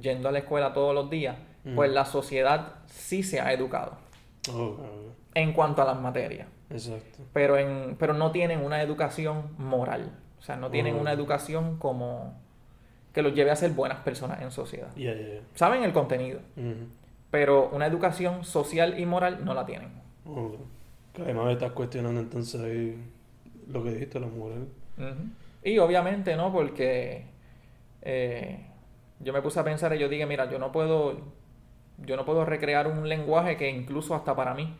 yendo 0.00 0.28
a 0.28 0.32
la 0.32 0.38
escuela 0.40 0.72
todos 0.72 0.92
los 0.94 1.08
días, 1.10 1.36
Mm. 1.64 1.74
pues 1.74 1.90
la 1.92 2.04
sociedad 2.04 2.74
sí 2.86 3.22
se 3.24 3.40
ha 3.40 3.52
educado 3.52 3.98
Oh, 4.52 4.76
en 5.34 5.52
cuanto 5.52 5.82
a 5.82 5.84
las 5.84 6.00
materias, 6.00 6.48
Exacto. 6.70 7.18
pero, 7.32 7.56
en, 7.58 7.96
pero 7.98 8.14
no 8.14 8.30
tienen 8.32 8.64
una 8.64 8.80
educación 8.82 9.42
moral, 9.58 10.10
o 10.38 10.42
sea, 10.42 10.56
no 10.56 10.70
tienen 10.70 10.96
Oh. 10.96 11.00
una 11.00 11.12
educación 11.12 11.76
como 11.78 12.34
que 13.12 13.22
los 13.22 13.34
lleve 13.34 13.50
a 13.50 13.56
ser 13.56 13.72
buenas 13.72 13.98
personas 14.00 14.40
en 14.42 14.50
sociedad. 14.50 14.88
Saben 15.54 15.82
el 15.82 15.92
contenido, 15.92 16.40
pero 17.30 17.68
una 17.70 17.86
educación 17.86 18.44
social 18.44 18.98
y 18.98 19.06
moral 19.06 19.44
no 19.44 19.54
la 19.54 19.66
tienen. 19.66 19.90
Que 21.12 21.22
además 21.22 21.52
estás 21.52 21.72
cuestionando 21.72 22.20
entonces 22.20 22.60
ahí 22.60 22.96
lo 23.68 23.82
que 23.82 23.92
dijiste, 23.92 24.20
la 24.20 24.28
moral. 24.28 24.68
Y 25.64 25.78
obviamente, 25.78 26.36
¿no? 26.36 26.52
Porque 26.52 27.24
eh, 28.02 28.66
yo 29.20 29.32
me 29.32 29.42
puse 29.42 29.58
a 29.60 29.64
pensar 29.64 29.94
y 29.94 29.98
yo 29.98 30.08
dije, 30.08 30.24
mira, 30.26 30.48
yo 30.50 30.58
no 30.58 30.70
puedo, 30.70 31.16
yo 32.06 32.16
no 32.16 32.24
puedo 32.24 32.44
recrear 32.44 32.86
un 32.86 33.08
lenguaje 33.08 33.56
que 33.56 33.68
incluso 33.68 34.14
hasta 34.14 34.34
para 34.34 34.54
mí 34.54 34.74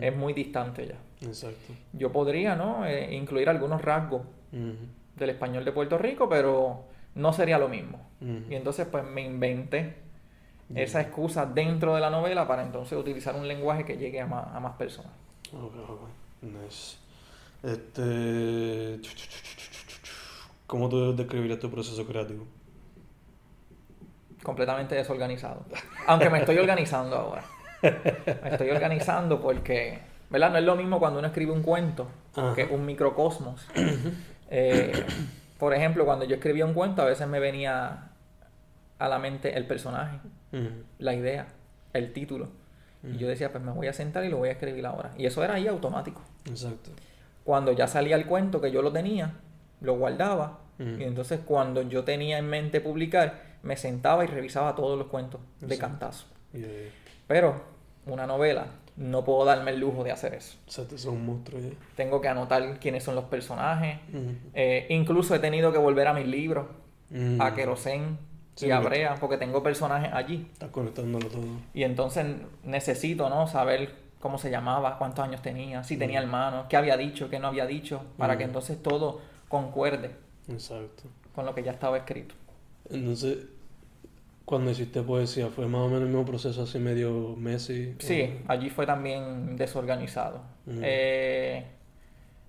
es 0.00 0.14
muy 0.16 0.32
distante 0.32 0.86
ya. 0.86 0.98
Exacto. 1.26 1.72
Yo 1.92 2.12
podría, 2.12 2.56
¿no? 2.56 2.86
Eh, 2.86 3.14
incluir 3.14 3.48
algunos 3.48 3.82
rasgos 3.82 4.22
del 4.50 5.30
español 5.30 5.64
de 5.64 5.72
Puerto 5.72 5.98
Rico, 5.98 6.28
pero 6.28 6.84
no 7.14 7.32
sería 7.32 7.58
lo 7.58 7.68
mismo. 7.68 8.00
Y 8.48 8.54
entonces 8.54 8.86
pues 8.90 9.04
me 9.04 9.22
inventé 9.22 9.96
esa 10.74 11.00
excusa 11.00 11.46
dentro 11.46 11.94
de 11.94 12.00
la 12.00 12.10
novela 12.10 12.48
para 12.48 12.62
entonces 12.62 12.98
utilizar 12.98 13.36
un 13.36 13.46
lenguaje 13.46 13.84
que 13.84 13.96
llegue 13.96 14.20
a 14.20 14.26
más, 14.26 14.46
a 14.54 14.60
más 14.60 14.76
personas. 14.76 15.12
Ok, 15.52 15.74
ok. 15.88 16.00
Nice. 16.42 16.96
Este. 17.62 19.00
¿Cómo 20.66 20.88
tú 20.88 21.14
describirías 21.14 21.60
tu 21.60 21.70
proceso 21.70 22.06
creativo? 22.06 22.46
Completamente 24.44 24.94
desorganizado. 24.94 25.64
Aunque 26.06 26.30
me 26.30 26.38
estoy 26.38 26.58
organizando 26.58 27.16
ahora. 27.16 27.42
Me 27.82 28.50
estoy 28.50 28.70
organizando 28.70 29.40
porque, 29.40 29.98
¿verdad? 30.30 30.52
No 30.52 30.58
es 30.58 30.64
lo 30.64 30.76
mismo 30.76 31.00
cuando 31.00 31.18
uno 31.18 31.26
escribe 31.26 31.50
un 31.50 31.62
cuento, 31.62 32.06
Ajá. 32.36 32.54
que 32.54 32.62
es 32.62 32.70
un 32.70 32.86
microcosmos. 32.86 33.66
Eh, 34.56 34.92
por 35.58 35.74
ejemplo, 35.74 36.04
cuando 36.04 36.26
yo 36.26 36.36
escribía 36.36 36.64
un 36.64 36.74
cuento, 36.74 37.02
a 37.02 37.06
veces 37.06 37.26
me 37.26 37.40
venía 37.40 38.10
a 38.98 39.08
la 39.08 39.18
mente 39.18 39.56
el 39.56 39.66
personaje, 39.66 40.18
la 40.98 41.14
idea, 41.14 41.46
el 41.92 42.12
título. 42.12 42.50
Y 43.02 43.16
yo 43.16 43.26
decía, 43.26 43.50
pues 43.50 43.64
me 43.64 43.72
voy 43.72 43.88
a 43.88 43.92
sentar 43.92 44.22
y 44.22 44.28
lo 44.28 44.36
voy 44.36 44.50
a 44.50 44.52
escribir 44.52 44.86
ahora. 44.86 45.10
Y 45.18 45.26
eso 45.26 45.42
era 45.42 45.54
ahí 45.54 45.66
automático. 45.66 46.22
Exacto. 46.48 46.90
Cuando 47.42 47.72
ya 47.72 47.88
salía 47.88 48.14
el 48.16 48.26
cuento 48.26 48.60
que 48.60 48.70
yo 48.70 48.80
lo 48.80 48.92
tenía, 48.92 49.32
lo 49.80 49.96
guardaba. 49.96 50.60
Y 50.78 51.02
entonces 51.02 51.40
cuando 51.44 51.82
yo 51.82 52.04
tenía 52.04 52.38
en 52.38 52.46
mente 52.46 52.80
publicar, 52.80 53.53
me 53.64 53.76
sentaba 53.76 54.24
y 54.24 54.28
revisaba 54.28 54.74
todos 54.76 54.96
los 54.98 55.08
cuentos 55.08 55.40
de 55.60 55.74
Exacto. 55.74 55.90
cantazo. 55.98 56.26
Yeah. 56.52 56.68
Pero 57.26 57.62
una 58.06 58.26
novela, 58.26 58.66
no 58.96 59.24
puedo 59.24 59.44
darme 59.44 59.72
el 59.72 59.80
lujo 59.80 60.04
de 60.04 60.12
hacer 60.12 60.34
eso. 60.34 60.56
Exacto, 60.66 60.94
es 60.94 61.04
un 61.06 61.26
monstruo 61.26 61.58
ya. 61.60 61.70
Tengo 61.96 62.20
que 62.20 62.28
anotar 62.28 62.78
quiénes 62.78 63.02
son 63.02 63.14
los 63.16 63.24
personajes. 63.24 63.98
Eh, 64.54 64.86
incluso 64.90 65.34
he 65.34 65.38
tenido 65.40 65.72
que 65.72 65.78
volver 65.78 66.06
a 66.06 66.12
mis 66.14 66.26
libros, 66.26 66.66
Mm. 67.10 67.40
a 67.40 67.54
Querosén 67.54 68.18
Sí, 68.54 68.66
y 68.66 68.70
a 68.70 68.76
porque- 68.80 68.88
Brea, 68.98 69.14
porque 69.16 69.36
tengo 69.36 69.62
personajes 69.64 70.12
allí. 70.12 70.48
Estás 70.52 70.70
conectándolo 70.70 71.26
todo. 71.28 71.44
Y 71.74 71.82
entonces 71.82 72.24
necesito, 72.62 73.28
¿no? 73.28 73.46
Saber 73.48 73.92
cómo 74.20 74.38
se 74.38 74.50
llamaba, 74.50 74.96
cuántos 74.96 75.24
años 75.24 75.42
tenía, 75.42 75.82
si 75.84 75.96
tenía 75.96 76.20
hermanos, 76.20 76.66
qué 76.68 76.76
había 76.76 76.96
dicho, 76.96 77.28
qué 77.28 77.38
no 77.40 77.48
había 77.48 77.66
dicho, 77.66 78.02
para 78.16 78.38
que 78.38 78.44
entonces 78.44 78.80
todo 78.82 79.20
concuerde 79.48 80.12
Exacto. 80.48 81.02
con 81.34 81.44
lo 81.46 81.54
que 81.54 81.62
ya 81.64 81.72
estaba 81.72 81.96
escrito. 81.98 82.34
Entonces, 82.90 83.38
cuando 84.44 84.70
hiciste 84.70 85.02
poesía, 85.02 85.48
¿fue 85.48 85.66
más 85.66 85.80
o 85.80 85.86
menos 85.86 86.02
el 86.02 86.08
mismo 86.08 86.24
proceso 86.24 86.62
así 86.62 86.78
medio 86.78 87.34
Messi? 87.36 87.96
Sí, 87.98 88.40
allí 88.46 88.70
fue 88.70 88.86
también 88.86 89.56
desorganizado. 89.56 90.42
Eh, 90.66 91.64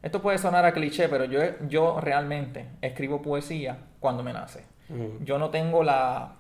esto 0.03 0.21
puede 0.21 0.37
sonar 0.37 0.65
a 0.65 0.73
cliché, 0.73 1.07
pero 1.07 1.25
yo, 1.25 1.39
yo 1.67 1.99
realmente 1.99 2.67
escribo 2.81 3.21
poesía 3.21 3.77
cuando 3.99 4.23
me 4.23 4.33
nace. 4.33 4.65
Yo 5.21 5.39
no 5.39 5.49
tengo 5.49 5.83
la, 5.83 6.35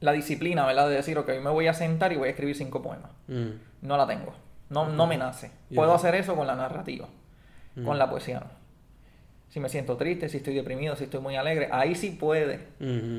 la 0.00 0.12
disciplina, 0.12 0.66
¿verdad? 0.66 0.88
De 0.88 0.96
decir, 0.96 1.16
ok, 1.16 1.28
me 1.42 1.50
voy 1.50 1.68
a 1.68 1.74
sentar 1.74 2.12
y 2.12 2.16
voy 2.16 2.28
a 2.28 2.30
escribir 2.30 2.56
cinco 2.56 2.82
poemas. 2.82 3.10
No 3.82 3.96
la 3.96 4.06
tengo. 4.06 4.34
No, 4.70 4.88
no 4.88 5.06
me 5.06 5.16
nace. 5.18 5.50
Puedo 5.74 5.94
hacer 5.94 6.14
eso 6.14 6.34
con 6.34 6.46
la 6.46 6.56
narrativa. 6.56 7.08
Con 7.84 7.98
la 7.98 8.08
poesía 8.10 8.40
no. 8.40 8.61
Si 9.52 9.60
me 9.60 9.68
siento 9.68 9.98
triste, 9.98 10.30
si 10.30 10.38
estoy 10.38 10.54
deprimido, 10.54 10.96
si 10.96 11.04
estoy 11.04 11.20
muy 11.20 11.36
alegre, 11.36 11.68
ahí 11.70 11.94
sí 11.94 12.16
puede 12.18 12.60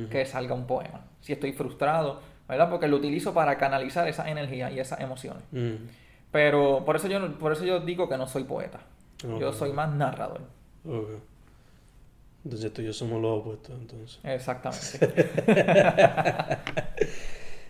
que 0.10 0.26
salga 0.26 0.56
un 0.56 0.66
poema. 0.66 1.06
Si 1.22 1.32
estoy 1.32 1.54
frustrado, 1.54 2.22
¿verdad? 2.50 2.72
Porque 2.72 2.88
lo 2.88 2.98
utilizo 2.98 3.36
para 3.36 3.56
canalizar 3.60 4.08
esa 4.08 4.28
energía 4.28 4.72
y 4.72 4.80
esas 4.80 5.00
emociones. 5.00 5.44
Pero 6.32 6.84
por 6.88 6.96
eso 6.96 7.08
yo, 7.08 7.38
por 7.38 7.52
eso 7.52 7.66
yo 7.66 7.82
digo 7.82 8.10
que 8.10 8.18
no 8.18 8.26
soy 8.26 8.46
poeta. 8.46 8.80
Yo 9.22 9.54
soy 9.54 9.74
más 9.74 9.94
narrador. 9.94 10.42
Ok. 10.88 11.10
Entonces 12.46 12.74
tú 12.74 12.82
y 12.82 12.86
yo 12.86 12.94
somos 12.94 13.22
los 13.22 13.40
opuestos, 13.40 13.80
entonces. 13.80 14.20
Exactamente. 14.24 15.30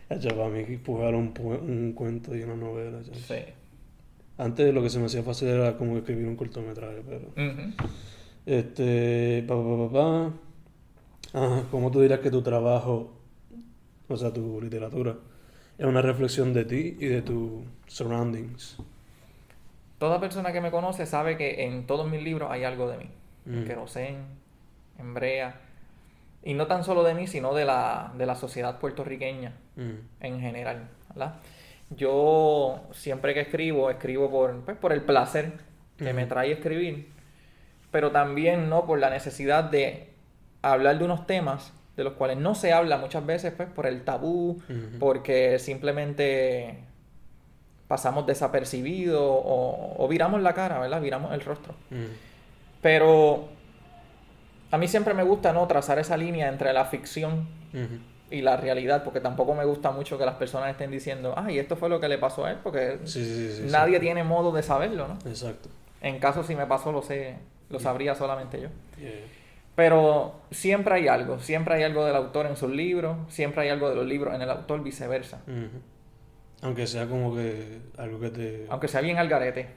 Ya 0.10 0.30
para 0.38 0.48
mí 0.48 0.78
pujar 0.78 1.16
un, 1.16 1.34
un 1.38 1.92
cuento 1.92 2.34
y 2.34 2.44
una 2.44 2.56
novela. 2.56 3.02
ya. 3.02 3.14
sí. 3.14 3.44
Antes 4.38 4.74
lo 4.74 4.82
que 4.82 4.90
se 4.90 5.00
me 5.00 5.08
hacía 5.08 5.22
fácil 5.22 5.50
era 5.50 5.78
como 5.78 5.98
escribir 5.98 6.28
un 6.28 6.38
cortometraje, 6.38 7.04
pero... 7.06 7.28
Este... 8.46 9.44
Pa, 9.48 9.56
pa, 9.56 9.78
pa, 9.78 9.92
pa. 9.92 11.40
Ajá, 11.40 11.64
¿cómo 11.72 11.90
tú 11.92 12.02
dirías 12.02 12.20
que 12.20 12.30
tu 12.30 12.42
trabajo, 12.42 13.12
o 14.08 14.18
sea, 14.18 14.32
tu 14.32 14.62
literatura, 14.62 15.16
es 15.78 15.86
una 15.86 16.02
reflexión 16.02 16.54
de 16.54 16.66
ti 16.66 16.98
y 17.00 17.06
de 17.08 17.22
tus 17.24 17.64
surroundings? 17.88 18.78
Toda 19.98 20.20
persona 20.20 20.52
que 20.52 20.62
me 20.62 20.70
conoce 20.70 21.06
sabe 21.06 21.38
que 21.38 21.64
en 21.66 21.88
todos 21.88 22.10
mis 22.10 22.22
libros 22.22 22.52
hay 22.52 22.64
algo 22.66 22.88
de 22.90 22.98
mí. 22.98 23.10
En 23.46 23.64
Mm. 23.64 23.66
Querosén, 23.66 24.18
en 25.00 25.14
Brea. 25.14 25.56
Y 26.44 26.54
no 26.54 26.68
tan 26.68 26.84
solo 26.84 27.04
de 27.04 27.14
mí, 27.14 27.26
sino 27.28 27.54
de 27.54 27.66
la, 27.66 28.14
de 28.18 28.26
la 28.26 28.36
sociedad 28.36 28.80
puertorriqueña 28.80 29.54
Mm. 29.76 29.92
en 30.26 30.40
general. 30.40 30.88
¿verdad? 31.10 31.36
Yo 31.90 32.82
siempre 32.92 33.34
que 33.34 33.42
escribo, 33.42 33.90
escribo 33.90 34.30
por, 34.30 34.62
pues, 34.62 34.78
por 34.78 34.94
el 34.94 35.02
placer 35.02 35.54
que 35.98 36.12
me 36.14 36.24
Ujú. 36.24 36.30
trae 36.30 36.52
escribir, 36.52 37.08
pero 37.94 38.12
también 38.12 38.70
no 38.70 38.86
por 38.86 38.98
la 39.00 39.12
necesidad 39.12 39.66
de 39.66 40.10
hablar 40.64 40.98
de 40.98 41.06
unos 41.06 41.28
temas 41.28 41.72
de 41.96 42.04
los 42.04 42.14
cuales 42.14 42.38
no 42.38 42.56
se 42.56 42.74
habla 42.74 42.98
muchas 42.98 43.24
veces 43.24 43.54
pues, 43.56 43.70
por 43.70 43.86
el 43.86 44.04
tabú, 44.04 44.60
porque 45.00 45.60
simplemente 45.60 46.80
pasamos 47.88 48.26
desapercibidos 48.26 49.22
o, 49.22 49.96
o 50.00 50.08
viramos 50.08 50.42
la 50.42 50.56
cara, 50.56 50.80
¿verdad? 50.80 51.00
Viramos 51.00 51.32
el 51.34 51.42
rostro. 51.42 51.76
Mm. 51.92 52.06
Pero 52.82 53.50
a 54.72 54.78
mí 54.80 54.88
siempre 54.88 55.14
me 55.14 55.22
gusta 55.22 55.54
no 55.54 55.68
trazar 55.68 56.00
esa 56.00 56.18
línea 56.18 56.48
entre 56.50 56.74
la 56.74 56.86
ficción 56.86 57.48
Ujú. 57.76 58.00
y 58.32 58.42
la 58.42 58.58
realidad, 58.58 59.04
porque 59.04 59.20
tampoco 59.20 59.54
me 59.54 59.66
gusta 59.66 59.92
mucho 59.92 60.18
que 60.18 60.26
las 60.26 60.36
personas 60.36 60.72
estén 60.72 60.90
diciendo, 60.90 61.36
ay, 61.38 61.60
esto 61.60 61.76
fue 61.76 61.90
lo 61.90 62.00
que 62.00 62.08
le 62.08 62.18
pasó 62.18 62.46
a 62.46 62.52
él, 62.54 62.58
porque 62.64 62.98
Sí, 63.04 63.24
sí, 63.24 63.52
sí, 63.52 63.62
sí, 63.68 63.72
nadie 63.72 64.00
tiene 64.00 64.24
modo 64.24 64.52
de 64.52 64.64
saberlo, 64.64 65.08
¿no? 65.08 65.20
Exacto. 65.30 65.70
En 66.02 66.18
caso 66.20 66.44
si 66.44 66.56
me 66.56 66.66
pasó, 66.66 66.92
lo 66.92 67.04
sé, 67.04 67.36
lo 67.74 67.80
sabría 67.80 68.16
solamente 68.16 68.62
yo. 68.62 68.70
Yeah. 68.98 69.12
Pero 69.76 70.36
siempre 70.52 70.96
hay 70.96 71.08
algo, 71.08 71.40
siempre 71.40 71.76
hay 71.76 71.84
algo 71.84 72.06
del 72.06 72.16
autor 72.16 72.46
en 72.46 72.56
sus 72.56 72.70
libros, 72.70 73.18
siempre 73.30 73.64
hay 73.64 73.70
algo 73.70 73.90
de 73.90 73.96
los 73.96 74.06
libros 74.06 74.36
en 74.36 74.42
el 74.42 74.50
autor, 74.50 74.84
viceversa. 74.84 75.42
Aunque 76.62 76.86
sea 76.86 77.08
como 77.08 77.36
que 77.36 77.80
algo 77.98 78.20
que 78.20 78.30
te... 78.30 78.66
Aunque 78.70 78.88
sea 78.88 79.02
bien 79.02 79.18
al 79.18 79.28
garete, 79.28 79.70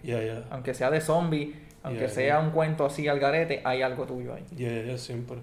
aunque 0.51 0.75
sea 0.75 0.91
de 0.91 1.01
zombie, 1.01 1.55
aunque 1.83 2.09
sea 2.09 2.41
un 2.41 2.51
cuento 2.51 2.85
así 2.85 3.09
al 3.09 3.19
garete, 3.19 3.63
hay 3.65 3.83
algo 3.83 4.05
tuyo 4.05 4.35
ahí. 4.35 4.45
Ya, 4.55 4.83
ya, 4.83 4.99
siempre. 4.99 5.39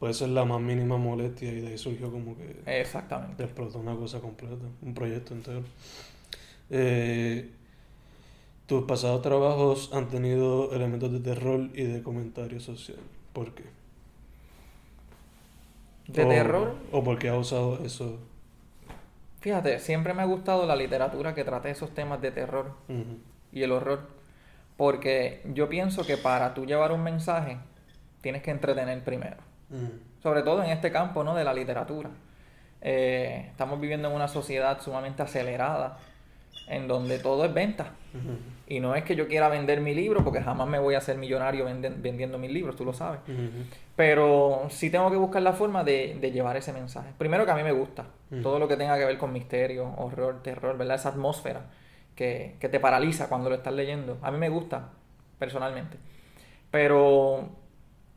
Puede 0.00 0.14
ser 0.14 0.30
la 0.30 0.44
más 0.44 0.60
mínima 0.60 0.98
molestia 0.98 1.50
y 1.52 1.60
de 1.60 1.68
ahí 1.68 1.78
surgió 1.78 2.10
como 2.10 2.36
que... 2.36 2.80
Exactamente. 2.80 3.36
Te 3.36 3.44
explotó 3.44 3.78
una 3.78 3.94
cosa 3.94 4.20
completa, 4.20 4.56
un 4.82 4.94
proyecto 4.94 5.32
entero. 5.32 5.62
Eh, 6.70 7.48
tus 8.66 8.84
pasados 8.84 9.22
trabajos 9.22 9.90
han 9.92 10.08
tenido 10.08 10.72
elementos 10.72 11.12
de 11.12 11.20
terror 11.20 11.68
y 11.74 11.82
de 11.84 12.02
comentario 12.02 12.60
social. 12.60 12.98
¿Por 13.32 13.54
qué? 13.54 13.64
De 16.08 16.24
O- 16.24 16.28
terror, 16.28 16.74
¿O 16.92 17.02
porque 17.02 17.28
has 17.28 17.36
usado 17.38 17.78
eso? 17.84 18.18
fíjate, 19.40 19.78
siempre 19.78 20.14
me 20.14 20.22
ha 20.22 20.26
gustado 20.26 20.66
la 20.66 20.74
literatura 20.76 21.34
que 21.34 21.44
trate 21.44 21.70
esos 21.70 21.90
temas 21.90 22.20
de 22.22 22.30
terror 22.30 22.72
y 23.52 23.62
el 23.62 23.72
horror. 23.72 24.08
Porque 24.78 25.42
yo 25.52 25.68
pienso 25.68 26.04
que 26.06 26.16
para 26.16 26.54
tú 26.54 26.64
llevar 26.64 26.92
un 26.92 27.02
mensaje, 27.02 27.58
tienes 28.22 28.42
que 28.42 28.50
entretener 28.50 29.04
primero. 29.04 29.36
Sobre 30.22 30.42
todo 30.42 30.62
en 30.62 30.70
este 30.70 30.90
campo, 30.90 31.22
¿no? 31.24 31.34
De 31.34 31.44
la 31.44 31.52
literatura. 31.52 32.10
Eh, 32.80 33.46
estamos 33.50 33.78
viviendo 33.80 34.08
en 34.08 34.14
una 34.14 34.28
sociedad 34.28 34.80
sumamente 34.80 35.22
acelerada, 35.22 35.98
en 36.68 36.88
donde 36.88 37.18
todo 37.18 37.44
es 37.44 37.52
venta. 37.54 37.92
Y 38.66 38.80
no 38.80 38.94
es 38.94 39.04
que 39.04 39.14
yo 39.16 39.28
quiera 39.28 39.48
vender 39.48 39.80
mi 39.80 39.94
libro, 39.94 40.24
porque 40.24 40.40
jamás 40.40 40.66
me 40.68 40.78
voy 40.78 40.94
a 40.94 40.98
hacer 40.98 41.18
millonario 41.18 41.66
venden- 41.66 42.00
vendiendo 42.00 42.38
mis 42.38 42.50
libros, 42.50 42.76
tú 42.76 42.84
lo 42.84 42.92
sabes. 42.94 43.20
Pero 43.96 44.66
sí 44.70 44.88
tengo 44.90 45.10
que 45.10 45.16
buscar 45.16 45.42
la 45.42 45.52
forma 45.52 45.84
de, 45.84 46.16
de 46.20 46.30
llevar 46.32 46.56
ese 46.56 46.72
mensaje. 46.72 47.10
Primero 47.18 47.44
que 47.44 47.50
a 47.50 47.56
mí 47.56 47.62
me 47.62 47.72
gusta. 47.72 48.06
Todo 48.42 48.58
lo 48.58 48.66
que 48.66 48.76
tenga 48.76 48.96
que 48.98 49.04
ver 49.04 49.18
con 49.18 49.32
misterio, 49.32 49.92
horror, 49.98 50.42
terror, 50.42 50.76
¿verdad? 50.78 50.96
Esa 50.96 51.10
atmósfera 51.10 51.66
que, 52.16 52.56
que 52.60 52.68
te 52.68 52.80
paraliza 52.80 53.28
cuando 53.28 53.50
lo 53.50 53.56
estás 53.56 53.74
leyendo. 53.74 54.16
A 54.22 54.30
mí 54.30 54.38
me 54.38 54.48
gusta, 54.48 54.88
personalmente. 55.38 55.98
Pero 56.70 57.50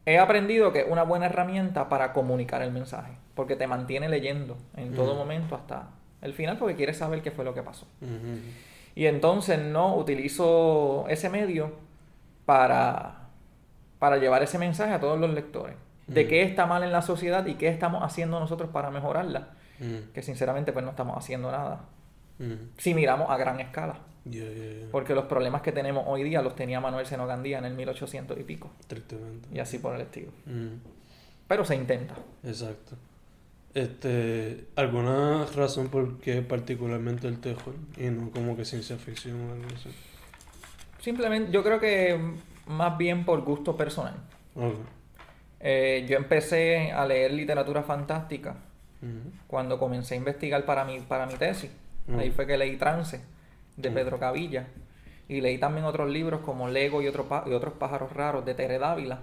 he 0.06 0.18
aprendido 0.18 0.72
que 0.72 0.80
es 0.80 0.86
una 0.90 1.04
buena 1.04 1.26
herramienta 1.28 1.90
para 1.90 2.14
comunicar 2.14 2.62
el 2.62 2.72
mensaje. 2.72 3.12
Porque 3.36 3.56
te 3.56 3.68
mantiene 3.68 4.10
leyendo 4.10 4.58
en 4.76 4.94
todo 4.96 5.14
momento 5.16 5.56
hasta 5.56 5.90
el 6.28 6.34
final 6.34 6.58
porque 6.58 6.76
quiere 6.76 6.94
saber 6.94 7.22
qué 7.22 7.32
fue 7.32 7.44
lo 7.44 7.54
que 7.54 7.64
pasó. 7.64 7.88
Y 8.96 9.06
entonces 9.06 9.60
no 9.60 9.96
utilizo 9.96 11.06
ese 11.08 11.30
medio 11.30 11.74
para, 12.46 13.30
para 14.00 14.18
llevar 14.18 14.44
ese 14.44 14.58
mensaje 14.58 14.94
a 14.94 15.00
todos 15.00 15.20
los 15.20 15.32
lectores. 15.32 15.76
De 16.08 16.28
qué 16.28 16.44
está 16.44 16.66
mal 16.66 16.84
en 16.84 16.92
la 16.92 17.02
sociedad 17.02 17.46
y 17.48 17.56
qué 17.56 17.68
estamos 17.68 18.02
haciendo 18.04 18.40
nosotros 18.40 18.70
para 18.70 18.92
mejorarla. 18.92 19.50
Que 20.14 20.22
sinceramente 20.22 20.72
pues 20.72 20.84
no 20.84 20.92
estamos 20.92 21.18
haciendo 21.18 21.52
nada. 21.52 21.82
Si 22.78 22.94
miramos 22.94 23.30
a 23.30 23.38
gran 23.38 23.60
escala. 23.60 24.00
Porque 24.92 25.14
los 25.14 25.26
problemas 25.26 25.62
que 25.62 25.72
tenemos 25.72 26.06
hoy 26.08 26.24
día 26.24 26.42
los 26.42 26.56
tenía 26.56 26.80
Manuel 26.80 27.06
Seno 27.06 27.28
Gandía 27.28 27.60
en 27.60 27.66
el 27.66 27.74
1800 27.74 28.38
y 28.40 28.44
pico. 28.44 28.72
Tristemente. 28.88 29.48
Y 29.54 29.60
así 29.60 29.80
por 29.80 29.96
el 29.96 30.02
estilo. 30.02 30.32
Pero 31.48 31.66
se 31.66 31.76
intenta. 31.76 32.16
Exacto. 32.44 32.96
Este, 33.78 34.66
¿alguna 34.76 35.46
razón 35.56 35.90
por 35.90 36.18
qué 36.18 36.42
particularmente 36.42 37.28
el 37.28 37.40
terror 37.40 37.76
y 37.96 38.06
no 38.06 38.32
como 38.32 38.58
que 38.58 38.66
ciencia 38.66 38.98
ficción 38.98 39.40
o 39.40 39.54
algo 39.54 39.68
así? 39.76 39.92
Simplemente, 41.00 41.52
yo 41.52 41.64
creo 41.64 41.80
que 41.80 42.20
más 42.66 42.98
bien 42.98 43.24
por 43.24 43.42
gusto 43.42 43.78
personal. 43.78 44.16
Eh, 45.60 46.08
yo 46.10 46.18
empecé 46.18 46.92
a 46.92 47.06
leer 47.06 47.34
literatura 47.34 47.84
fantástica 47.84 48.56
cuando 49.46 49.78
comencé 49.78 50.16
a 50.16 50.18
investigar 50.18 50.66
para 50.66 50.84
mi, 50.84 51.00
para 51.02 51.28
mi 51.28 51.36
tesis. 51.36 51.70
Ahí 52.18 52.32
fue 52.32 52.48
que 52.48 52.58
leí 52.58 52.78
Trance 52.78 53.22
de. 53.76 53.92
Pedro 53.92 54.18
Cavilla. 54.18 54.66
Y 55.30 55.40
leí 55.42 55.60
también 55.60 55.86
otros 55.86 56.10
libros 56.10 56.42
como 56.42 56.68
Lego 56.68 57.04
y, 57.04 57.08
otro 57.08 57.28
y 57.46 57.54
otros 57.54 57.76
pájaros 57.76 58.12
raros 58.14 58.44
de 58.44 58.56
Tere 58.56 58.80
Dávila. 58.80 59.20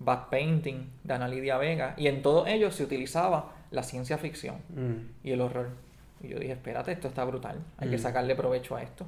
Bad 0.00 0.28
Painting 0.30 0.90
de 1.04 1.14
Ana 1.14 1.28
Lidia 1.28 1.56
Vega. 1.58 1.94
Y 1.96 2.08
en 2.08 2.22
todos 2.22 2.48
ellos 2.48 2.74
se 2.74 2.82
utilizaba 2.84 3.54
la 3.70 3.82
ciencia 3.84 4.18
ficción 4.18 4.56
Mm. 4.70 4.96
y 5.26 5.30
el 5.30 5.40
horror. 5.40 5.68
Y 6.22 6.28
yo 6.28 6.38
dije, 6.38 6.52
espérate, 6.52 6.90
esto 6.92 7.06
está 7.08 7.24
brutal. 7.24 7.62
Hay 7.78 7.88
que 7.88 7.96
Mm. 7.96 8.00
sacarle 8.00 8.34
provecho 8.34 8.76
a 8.76 8.82
esto. 8.82 9.06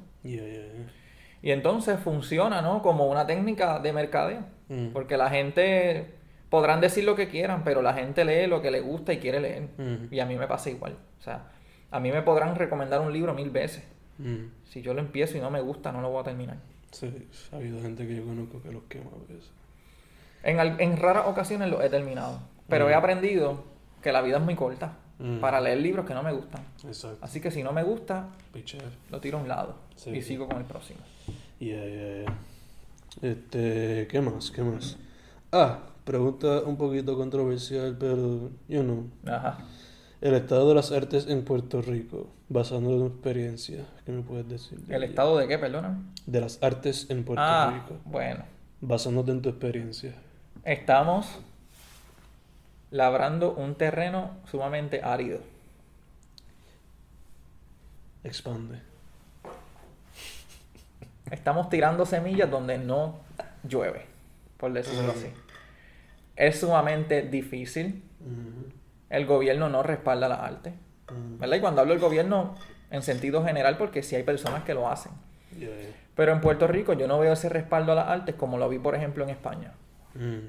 Y 1.41 1.51
entonces 1.51 1.99
funciona, 1.99 2.61
¿no? 2.61 2.81
Como 2.81 3.07
una 3.07 3.27
técnica 3.27 3.79
de 3.79 3.91
mercadeo. 3.93 4.45
Mm. 4.69 4.87
Porque 4.93 5.17
la 5.17 5.29
gente 5.29 6.07
podrán 6.49 6.79
decir 6.79 7.03
lo 7.03 7.15
que 7.15 7.27
quieran, 7.27 7.63
pero 7.63 7.81
la 7.81 7.93
gente 7.93 8.23
lee 8.23 8.47
lo 8.47 8.61
que 8.61 8.71
le 8.71 8.79
gusta 8.79 9.11
y 9.13 9.17
quiere 9.17 9.39
leer. 9.41 9.67
Y 10.11 10.19
a 10.19 10.25
mí 10.25 10.35
me 10.37 10.47
pasa 10.47 10.69
igual. 10.69 10.95
O 11.19 11.21
sea, 11.21 11.49
a 11.91 11.99
mí 11.99 12.11
me 12.11 12.21
podrán 12.21 12.55
recomendar 12.55 13.01
un 13.01 13.11
libro 13.11 13.33
mil 13.33 13.49
veces. 13.49 13.83
Si 14.65 14.81
yo 14.81 14.93
lo 14.93 15.01
empiezo 15.01 15.37
y 15.37 15.41
no 15.41 15.49
me 15.51 15.59
gusta, 15.59 15.91
no 15.91 16.01
lo 16.01 16.09
voy 16.11 16.21
a 16.21 16.23
terminar. 16.23 16.57
Sí, 16.91 17.11
ha 17.51 17.55
habido 17.57 17.81
gente 17.81 18.07
que 18.07 18.15
yo 18.15 18.23
conozco 18.23 18.61
que 18.61 18.71
los 18.71 18.83
quema 18.83 19.09
a 19.11 19.31
veces. 19.33 19.51
En, 20.43 20.59
en 20.59 20.97
raras 20.97 21.25
ocasiones 21.27 21.69
lo 21.71 21.81
he 21.81 21.89
terminado. 21.89 22.39
Pero 22.67 22.85
Mm. 22.85 22.89
he 22.89 22.93
aprendido 22.95 23.63
que 24.01 24.11
la 24.11 24.21
vida 24.21 24.37
es 24.37 24.43
muy 24.43 24.55
corta 24.55 24.97
Mm. 25.19 25.39
para 25.39 25.61
leer 25.61 25.79
libros 25.79 26.05
que 26.05 26.13
no 26.13 26.23
me 26.23 26.33
gustan. 26.33 26.61
Exacto. 26.85 27.19
Así 27.21 27.39
que 27.39 27.49
si 27.51 27.63
no 27.63 27.71
me 27.71 27.83
gusta, 27.83 28.27
lo 29.09 29.19
tiro 29.21 29.37
a 29.37 29.41
un 29.41 29.47
lado 29.47 29.75
Sí, 29.95 30.09
y 30.09 30.21
sigo 30.21 30.47
con 30.47 30.57
el 30.57 30.65
próximo. 30.65 30.99
Ya, 31.59 31.77
ya, 31.85 32.23
ya. 32.25 32.33
Este, 33.21 34.07
¿qué 34.09 34.21
más? 34.21 34.51
¿Qué 34.51 34.63
más? 34.63 34.97
Ah, 35.51 35.79
pregunta 36.03 36.61
un 36.65 36.77
poquito 36.77 37.15
controversial, 37.15 37.95
pero 37.97 38.49
yo 38.67 38.83
no. 38.83 39.05
Ajá. 39.31 39.59
El 40.19 40.33
estado 40.35 40.67
de 40.69 40.75
las 40.75 40.91
artes 40.91 41.27
en 41.27 41.43
Puerto 41.43 41.81
Rico, 41.81 42.27
basándote 42.49 42.95
en 42.95 43.01
tu 43.01 43.07
experiencia, 43.07 43.85
¿qué 44.05 44.11
me 44.11 44.21
puedes 44.23 44.47
decir? 44.49 44.79
de 44.79 44.95
¿El 44.95 45.03
ella? 45.03 45.09
estado 45.11 45.37
de 45.37 45.47
qué, 45.47 45.57
perdona? 45.59 46.01
De 46.25 46.41
las 46.41 46.61
artes 46.63 47.07
en 47.09 47.23
Puerto 47.23 47.43
ah, 47.45 47.71
Rico, 47.87 47.99
bueno. 48.05 48.43
basándote 48.81 49.31
en 49.31 49.41
tu 49.41 49.49
experiencia. 49.49 50.15
Estamos 50.65 51.39
labrando 52.89 53.53
un 53.53 53.75
terreno 53.75 54.31
sumamente 54.49 55.01
árido. 55.03 55.39
Expande. 58.23 58.79
Estamos 61.31 61.69
tirando 61.69 62.05
semillas 62.05 62.49
donde 62.49 62.77
no 62.77 63.19
llueve, 63.67 64.05
por 64.57 64.71
decirlo 64.71 65.11
así. 65.11 65.33
Es 66.35 66.59
sumamente 66.59 67.23
difícil. 67.23 68.03
El 69.09 69.25
gobierno 69.25 69.69
no 69.69 69.83
respalda 69.83 70.29
la 70.29 70.35
arte. 70.35 70.73
ujú. 71.09 71.37
¿Verdad? 71.39 71.57
Y 71.57 71.59
cuando 71.59 71.81
hablo 71.81 71.93
del 71.93 72.01
gobierno, 72.01 72.55
en 72.89 73.01
sentido 73.01 73.43
general, 73.43 73.77
porque 73.77 74.01
sí 74.01 74.15
hay 74.15 74.23
personas 74.23 74.63
que 74.63 74.73
lo 74.73 74.89
hacen. 74.89 75.11
Pero 76.15 76.31
en 76.31 76.41
Puerto 76.41 76.67
Rico 76.67 76.93
yo 76.93 77.07
no 77.07 77.19
veo 77.19 77.33
ese 77.33 77.49
respaldo 77.49 77.91
a 77.91 77.95
las 77.95 78.07
artes 78.07 78.35
como 78.35 78.57
lo 78.57 78.69
vi, 78.69 78.79
por 78.79 78.95
ejemplo, 78.95 79.23
en 79.23 79.31
España. 79.31 79.73
Mm, 80.15 80.47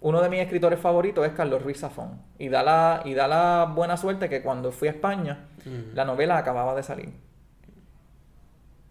Uno 0.00 0.20
de 0.22 0.28
mis 0.28 0.38
escritores 0.40 0.78
favoritos 0.78 1.26
es 1.26 1.32
Carlos 1.32 1.62
Ruiz 1.62 1.80
Zafón. 1.80 2.20
Y 2.38 2.48
da 2.48 2.62
la, 2.62 3.02
y 3.04 3.14
da 3.14 3.26
la 3.26 3.72
buena 3.74 3.96
suerte 3.96 4.28
que 4.28 4.42
cuando 4.42 4.70
fui 4.70 4.86
a 4.88 4.92
España, 4.92 5.46
mm. 5.64 5.94
la 5.94 6.04
novela 6.04 6.38
acababa 6.38 6.74
de 6.76 6.82
salir. 6.84 7.10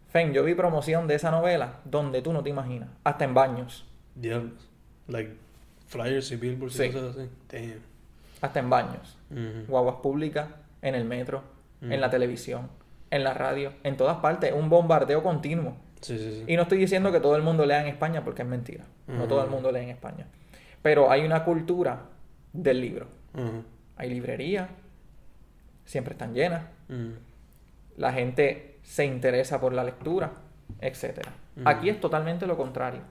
Fen, 0.09 0.33
yo 0.33 0.43
vi 0.43 0.53
promoción 0.55 1.07
de 1.07 1.15
esa 1.15 1.31
novela 1.31 1.75
donde 1.85 2.21
tú 2.21 2.33
no 2.33 2.43
te 2.43 2.49
imaginas. 2.49 2.89
Hasta 3.03 3.25
en 3.25 3.33
baños. 3.33 3.85
Diablos. 4.15 4.67
Like 5.07 5.35
flyers 5.87 6.31
y 6.31 6.35
billboards 6.37 6.75
y 6.79 6.87
Sí. 6.87 6.91
cosas 6.91 7.15
así. 7.17 7.29
Damn. 7.51 7.79
Hasta 8.41 8.59
en 8.59 8.69
baños. 8.69 9.17
Ujú. 9.31 9.65
Guaguas 9.67 9.95
públicas, 9.97 10.47
en 10.81 10.95
el 10.95 11.05
metro, 11.05 11.43
Mm. 11.81 11.91
en 11.91 12.01
la 12.01 12.09
televisión, 12.09 12.69
en 13.11 13.23
la 13.23 13.33
radio, 13.33 13.71
en 13.83 13.95
todas 13.97 14.17
partes. 14.17 14.51
Un 14.53 14.69
bombardeo 14.69 15.21
continuo. 15.23 15.75
Sí, 16.01 16.17
sí, 16.17 16.31
sí. 16.31 16.43
Y 16.47 16.55
no 16.55 16.63
estoy 16.63 16.77
diciendo 16.77 17.11
que 17.11 17.19
todo 17.19 17.35
el 17.35 17.41
mundo 17.41 17.65
lea 17.65 17.81
en 17.81 17.87
España 17.87 18.23
porque 18.23 18.43
es 18.43 18.47
mentira. 18.47 18.85
No 19.07 19.27
todo 19.27 19.43
el 19.43 19.49
mundo 19.49 19.71
lee 19.71 19.81
en 19.81 19.89
España. 19.89 20.27
Pero 20.81 21.11
hay 21.11 21.25
una 21.25 21.43
cultura 21.43 22.03
del 22.53 22.81
libro. 22.81 23.07
Hay 23.97 24.09
librerías, 24.09 24.69
siempre 25.85 26.13
están 26.13 26.33
llenas. 26.33 26.63
La 27.97 28.13
gente 28.13 28.77
se 28.83 29.05
interesa 29.05 29.59
por 29.59 29.73
la 29.73 29.83
lectura, 29.83 30.31
etc. 30.81 31.27
Aquí 31.65 31.89
es 31.89 31.99
totalmente 31.99 32.47
lo 32.47 32.55
contrario. 32.57 33.01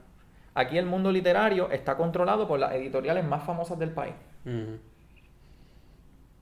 Aquí 0.53 0.77
el 0.77 0.85
mundo 0.85 1.11
literario 1.11 1.69
está 1.69 1.97
controlado 1.97 2.47
por 2.47 2.59
las 2.59 2.73
editoriales 2.73 3.23
más 3.25 3.43
famosas 3.43 3.77
del 3.77 3.91
país. 3.91 4.15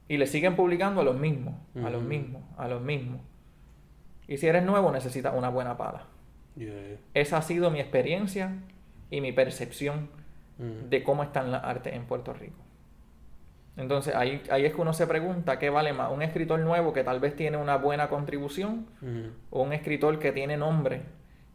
Y 0.08 0.18
le 0.18 0.28
siguen 0.28 0.56
publicando 0.56 1.02
a 1.02 1.04
los 1.04 1.16
mismos, 1.16 1.56
a 1.84 1.90
los 1.90 2.04
mismos, 2.04 2.44
a 2.58 2.68
los 2.68 2.82
mismos. 2.82 3.22
Y 4.28 4.38
si 4.38 4.48
eres 4.48 4.64
nuevo 4.64 4.92
necesitas 4.92 5.34
una 5.36 5.50
buena 5.50 5.76
pala. 5.78 6.04
Esa 7.14 7.38
ha 7.38 7.42
sido 7.42 7.70
mi 7.72 7.80
experiencia 7.80 8.54
y 9.10 9.22
mi 9.22 9.32
percepción 9.32 10.10
Mm. 10.58 10.90
de 10.90 11.04
cómo 11.04 11.22
están 11.24 11.52
las 11.52 11.64
artes 11.66 11.94
en 11.94 12.06
Puerto 12.06 12.34
Rico. 12.34 12.56
Entonces 13.78 14.16
ahí, 14.16 14.42
ahí 14.50 14.66
es 14.66 14.74
que 14.74 14.80
uno 14.82 14.94
se 14.94 15.06
pregunta 15.06 15.60
qué 15.60 15.70
vale 15.70 15.92
más, 15.92 16.12
un 16.12 16.22
escritor 16.22 16.60
nuevo 16.62 16.94
que 16.94 17.04
tal 17.04 17.20
vez 17.20 17.36
tiene 17.36 17.58
una 17.58 17.76
buena 17.78 18.08
contribución 18.08 18.86
Mm. 19.02 19.28
o 19.52 19.64
un 19.64 19.74
escritor 19.74 20.18
que 20.20 20.32
tiene 20.32 20.56
nombre 20.56 21.02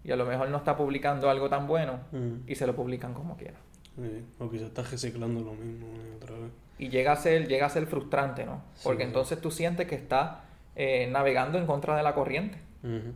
y 0.05 0.11
a 0.11 0.17
lo 0.17 0.27
mejor 0.27 0.51
no 0.51 0.59
está 0.59 0.77
publicando 0.77 1.31
algo 1.31 1.49
tan 1.49 1.67
bueno 1.67 2.01
Mm. 2.13 2.47
y 2.47 2.55
se 2.57 2.67
lo 2.67 2.77
publican 2.77 3.15
como 3.15 3.37
quiera. 3.39 3.57
Sí. 3.97 4.25
O 4.39 4.51
quizás 4.51 4.67
estás 4.69 4.91
reciclando 4.91 5.41
lo 5.41 5.53
mismo 5.55 5.87
una 5.89 6.05
y 6.09 6.17
otra 6.17 6.37
vez. 6.37 6.51
Y 6.79 6.89
llega 6.91 7.13
a 7.13 7.17
ser, 7.17 7.49
llega 7.49 7.67
a 7.67 7.71
ser 7.71 7.87
frustrante, 7.87 8.45
¿no? 8.45 8.63
Porque 8.85 9.03
Sí. 9.03 9.07
entonces 9.09 9.41
tú 9.41 9.51
sientes 9.51 9.87
que 9.87 9.95
estás 9.95 10.39
eh, 10.77 11.09
navegando 11.11 11.59
en 11.59 11.67
contra 11.67 11.97
de 11.97 12.03
la 12.03 12.15
corriente. 12.15 12.59
Ujú. 12.83 13.13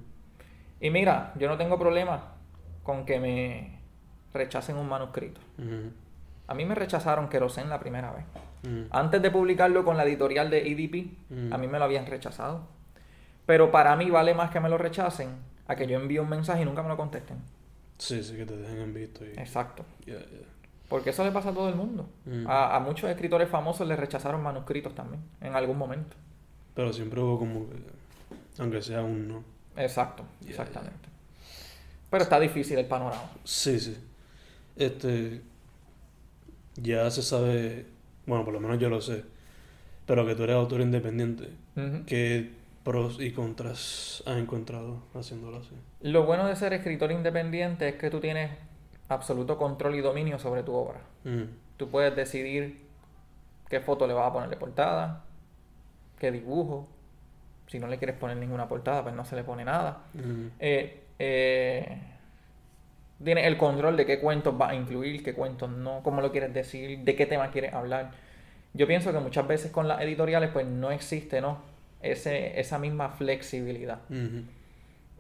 Y 0.85 0.91
mira, 0.91 1.33
yo 1.37 1.49
no 1.49 1.57
tengo 1.57 1.79
problema 1.79 2.35
con 2.83 3.07
que 3.07 3.19
me 3.19 3.81
rechacen 4.35 4.77
un 4.77 4.87
manuscrito. 4.87 5.41
A 6.47 6.53
mí 6.53 6.67
me 6.67 6.75
rechazaron 6.75 7.31
Querosén 7.31 7.71
la 7.71 7.81
primera 7.81 8.13
vez. 8.13 8.27
Antes 8.91 9.23
de 9.23 9.31
publicarlo 9.31 9.83
con 9.83 9.97
la 9.97 10.05
editorial 10.05 10.51
de 10.51 10.71
EDP, 10.71 11.53
a 11.55 11.57
mí 11.57 11.69
me 11.69 11.79
lo 11.79 11.87
habían 11.87 12.05
rechazado. 12.05 12.69
Pero 13.47 13.71
para 13.71 13.97
mí 13.97 14.11
vale 14.11 14.35
más 14.35 14.51
que 14.51 14.61
me 14.61 14.69
lo 14.69 14.77
rechacen 14.77 15.31
a 15.67 15.75
que 15.75 15.87
yo 15.87 15.99
envíe 15.99 16.19
un 16.19 16.29
mensaje 16.29 16.61
y 16.61 16.65
nunca 16.67 16.83
me 16.83 16.91
lo 16.91 16.99
contesten. 16.99 17.39
Sí, 17.97 18.23
sí, 18.23 18.37
que 18.37 18.45
te 18.45 18.55
dejen 18.55 18.83
en 18.83 18.93
visto. 18.93 19.25
Y... 19.25 19.31
Exacto. 19.39 19.87
Porque 20.91 21.11
eso 21.11 21.25
le 21.25 21.31
pasa 21.31 21.49
a 21.49 21.55
todo 21.55 21.71
el 21.71 21.77
mundo. 21.77 22.11
A, 22.47 22.77
a 22.77 22.81
muchos 22.81 23.09
escritores 23.09 23.49
famosos 23.49 23.89
les 23.89 23.99
rechazaron 23.99 24.43
manuscritos 24.43 24.95
también, 24.95 25.23
en 25.41 25.57
algún 25.57 25.79
momento. 25.79 26.15
Pero 26.75 26.93
siempre 26.93 27.23
hubo 27.23 27.39
como 27.39 27.71
que, 27.71 27.77
aunque 28.59 28.83
sea 28.83 29.03
un 29.03 29.29
no. 29.29 29.54
Exacto, 29.77 30.25
Ya, 30.41 30.51
exactamente. 30.51 31.09
Pero 32.11 32.25
está 32.25 32.39
difícil 32.39 32.79
el 32.79 32.87
panorama. 32.87 33.31
Sí, 33.45 33.81
sí. 33.81 33.97
Este, 34.77 35.43
ya 36.77 37.11
se 37.11 37.23
sabe, 37.23 37.87
bueno, 38.27 38.45
por 38.45 38.55
lo 38.55 38.61
menos 38.61 38.79
yo 38.79 38.89
lo 38.89 39.01
sé, 39.01 39.25
pero 40.07 40.27
que 40.27 40.35
tú 40.35 40.45
eres 40.45 40.57
autor 40.57 40.81
independiente. 40.81 41.51
Ujú. 41.77 42.05
¿Qué 42.07 42.51
pros 42.85 43.19
y 43.21 43.33
contras 43.33 44.23
has 44.27 44.37
encontrado 44.37 45.03
haciéndolo 45.15 45.59
así? 45.59 45.71
Lo 46.03 46.25
bueno 46.25 46.47
de 46.47 46.55
ser 46.57 46.73
escritor 46.73 47.11
independiente 47.13 47.89
es 47.89 47.95
que 47.97 48.11
tú 48.11 48.21
tienes 48.21 48.51
absoluto 49.09 49.57
control 49.57 49.95
y 49.97 50.01
dominio 50.01 50.39
sobre 50.39 50.63
tu 50.63 50.73
obra. 50.75 51.01
Mm, 51.25 51.45
Tú 51.77 51.89
puedes 51.91 52.15
decidir 52.15 52.81
qué 53.69 53.81
foto 53.81 54.07
le 54.07 54.15
vas 54.15 54.29
a 54.29 54.33
poner 54.33 54.49
de 54.51 54.57
portada, 54.57 55.25
qué 56.19 56.31
dibujo. 56.31 56.89
Si 57.67 57.79
no 57.79 57.87
le 57.87 57.99
quieres 57.99 58.17
poner 58.17 58.37
ninguna 58.37 58.69
portada, 58.69 59.03
pues 59.03 59.15
no 59.15 59.25
se 59.25 59.37
le 59.37 59.45
pone 59.45 59.65
nada. 59.65 60.03
mm, 60.15 60.47
Eh, 60.61 61.01
eh, 61.19 61.99
tienes 63.23 63.47
el 63.47 63.57
control 63.57 63.97
de 63.97 64.07
qué 64.07 64.19
cuentos 64.21 64.57
vas 64.57 64.71
a 64.71 64.75
incluir, 64.75 65.23
qué 65.23 65.33
cuentos 65.35 65.71
no, 65.71 66.01
cómo 66.03 66.21
lo 66.21 66.31
quieres 66.31 66.53
decir, 66.53 66.99
de 67.01 67.15
qué 67.17 67.27
tema 67.27 67.51
quieres 67.51 67.73
hablar. 67.73 68.11
Yo 68.75 68.87
pienso 68.87 69.13
que 69.13 69.19
muchas 69.21 69.47
veces 69.47 69.71
con 69.71 69.87
las 69.89 70.01
editoriales 70.01 70.51
pues 70.51 70.67
no 70.67 70.91
existe, 70.91 71.41
¿no? 71.41 71.59
ese, 72.03 72.61
esa 72.61 72.79
misma 72.79 73.09
flexibilidad. 73.11 73.99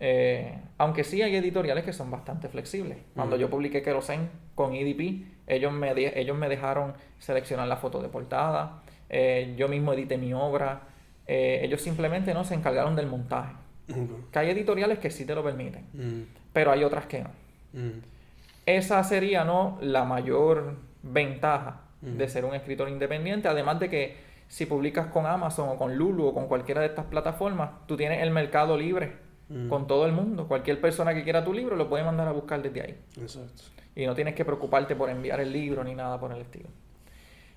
Eh, 0.00 0.58
aunque 0.76 1.04
sí 1.04 1.22
hay 1.22 1.36
editoriales 1.36 1.84
que 1.84 1.92
son 1.92 2.10
bastante 2.10 2.48
flexibles. 2.48 2.98
Cuando 3.14 3.36
yo 3.36 3.48
publiqué 3.48 3.82
Kerosene 3.82 4.28
con 4.54 4.74
EDP, 4.74 5.24
ellos 5.46 5.72
me, 5.72 5.92
ellos 5.96 6.36
me 6.36 6.48
dejaron 6.48 6.94
seleccionar 7.18 7.68
la 7.68 7.76
foto 7.76 8.02
de 8.02 8.08
portada, 8.08 8.82
eh, 9.08 9.54
yo 9.56 9.68
mismo 9.68 9.92
edité 9.92 10.18
mi 10.18 10.34
obra, 10.34 10.80
eh, 11.26 11.60
ellos 11.62 11.80
simplemente 11.80 12.34
no 12.34 12.44
se 12.44 12.54
encargaron 12.54 12.96
del 12.96 13.06
montaje. 13.06 13.52
Que 14.32 14.38
hay 14.38 14.50
editoriales 14.50 14.98
que 14.98 15.10
sí 15.10 15.26
te 15.26 15.34
lo 15.34 15.42
permiten, 15.44 15.84
Mm, 15.92 16.22
pero 16.52 16.72
hay 16.72 16.84
otras 16.84 17.06
que 17.06 17.20
no. 17.22 17.30
mm, 17.74 17.90
Esa 18.66 19.04
sería 19.04 19.44
¿no? 19.44 19.76
la 19.82 20.04
mayor 20.04 20.76
ventaja 21.02 21.82
Ujú. 22.02 22.12
de 22.16 22.28
ser 22.28 22.44
un 22.46 22.54
escritor 22.54 22.88
independiente, 22.88 23.46
además 23.48 23.78
de 23.80 23.90
que 23.90 24.16
si 24.48 24.64
publicas 24.66 25.08
con 25.08 25.26
Amazon 25.26 25.68
o 25.70 25.76
con 25.76 25.96
Lulu 25.96 26.28
o 26.28 26.34
con 26.34 26.46
cualquiera 26.48 26.80
de 26.80 26.86
estas 26.88 27.04
plataformas, 27.06 27.70
tú 27.86 27.96
tienes 27.96 28.22
el 28.22 28.30
mercado 28.30 28.76
libre 28.78 29.12
mm. 29.50 29.68
con 29.68 29.86
todo 29.86 30.06
el 30.06 30.12
mundo. 30.12 30.46
Cualquier 30.48 30.80
persona 30.80 31.12
que 31.14 31.22
quiera 31.22 31.44
tu 31.44 31.52
libro 31.52 31.76
lo 31.76 31.88
puede 31.88 32.04
mandar 32.04 32.26
a 32.28 32.32
buscar 32.32 32.62
desde 32.62 32.80
ahí. 32.82 32.98
Exacto. 33.20 33.64
Y 33.96 34.06
no 34.06 34.14
tienes 34.14 34.34
que 34.34 34.44
preocuparte 34.46 34.96
por 34.96 35.10
enviar 35.10 35.40
el 35.40 35.52
libro 35.52 35.84
ni 35.84 35.94
nada 35.94 36.18
por 36.18 36.32
el 36.32 36.40
estilo. 36.40 36.68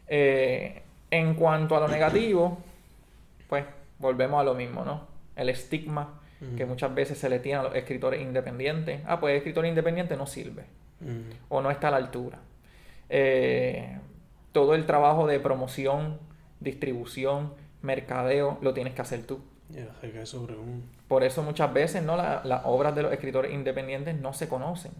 Eh, 0.07 0.81
en 1.09 1.35
cuanto 1.35 1.75
a 1.75 1.79
lo 1.79 1.87
negativo, 1.87 2.57
pues 3.47 3.65
volvemos 3.99 4.39
a 4.39 4.43
lo 4.43 4.53
mismo, 4.53 4.83
¿no? 4.85 5.07
El 5.35 5.49
estigma 5.49 6.19
que 6.55 6.65
muchas 6.67 6.93
veces 6.93 7.17
se 7.17 7.29
le 7.29 7.39
tiene 7.39 7.59
a 7.59 7.63
los 7.63 7.75
escritores 7.75 8.21
independientes. 8.21 9.01
Ah, 9.07 9.19
pues 9.19 9.31
el 9.31 9.37
escritor 9.37 9.65
independiente 9.65 10.15
no 10.15 10.27
sirve 10.27 10.65
o 11.49 11.61
no 11.61 11.71
está 11.71 11.87
a 11.87 11.91
la 11.91 11.97
altura. 11.97 12.37
Eh, 13.09 13.97
todo 14.51 14.75
el 14.75 14.85
trabajo 14.85 15.25
de 15.27 15.39
promoción, 15.39 16.19
distribución, 16.59 17.53
mercadeo, 17.81 18.57
lo 18.61 18.73
tienes 18.73 18.93
que 18.93 19.01
hacer 19.01 19.23
tú. 19.25 19.39
Sobre 20.25 20.55
un. 20.57 20.83
Por 21.07 21.23
eso 21.23 21.41
muchas 21.43 21.73
veces 21.73 22.03
¿no? 22.03 22.17
La- 22.17 22.41
las 22.43 22.61
obras 22.65 22.93
de 22.95 23.03
los 23.03 23.11
escritores 23.13 23.53
independientes 23.53 24.15
no 24.19 24.33
se 24.33 24.47
conocen 24.49 24.91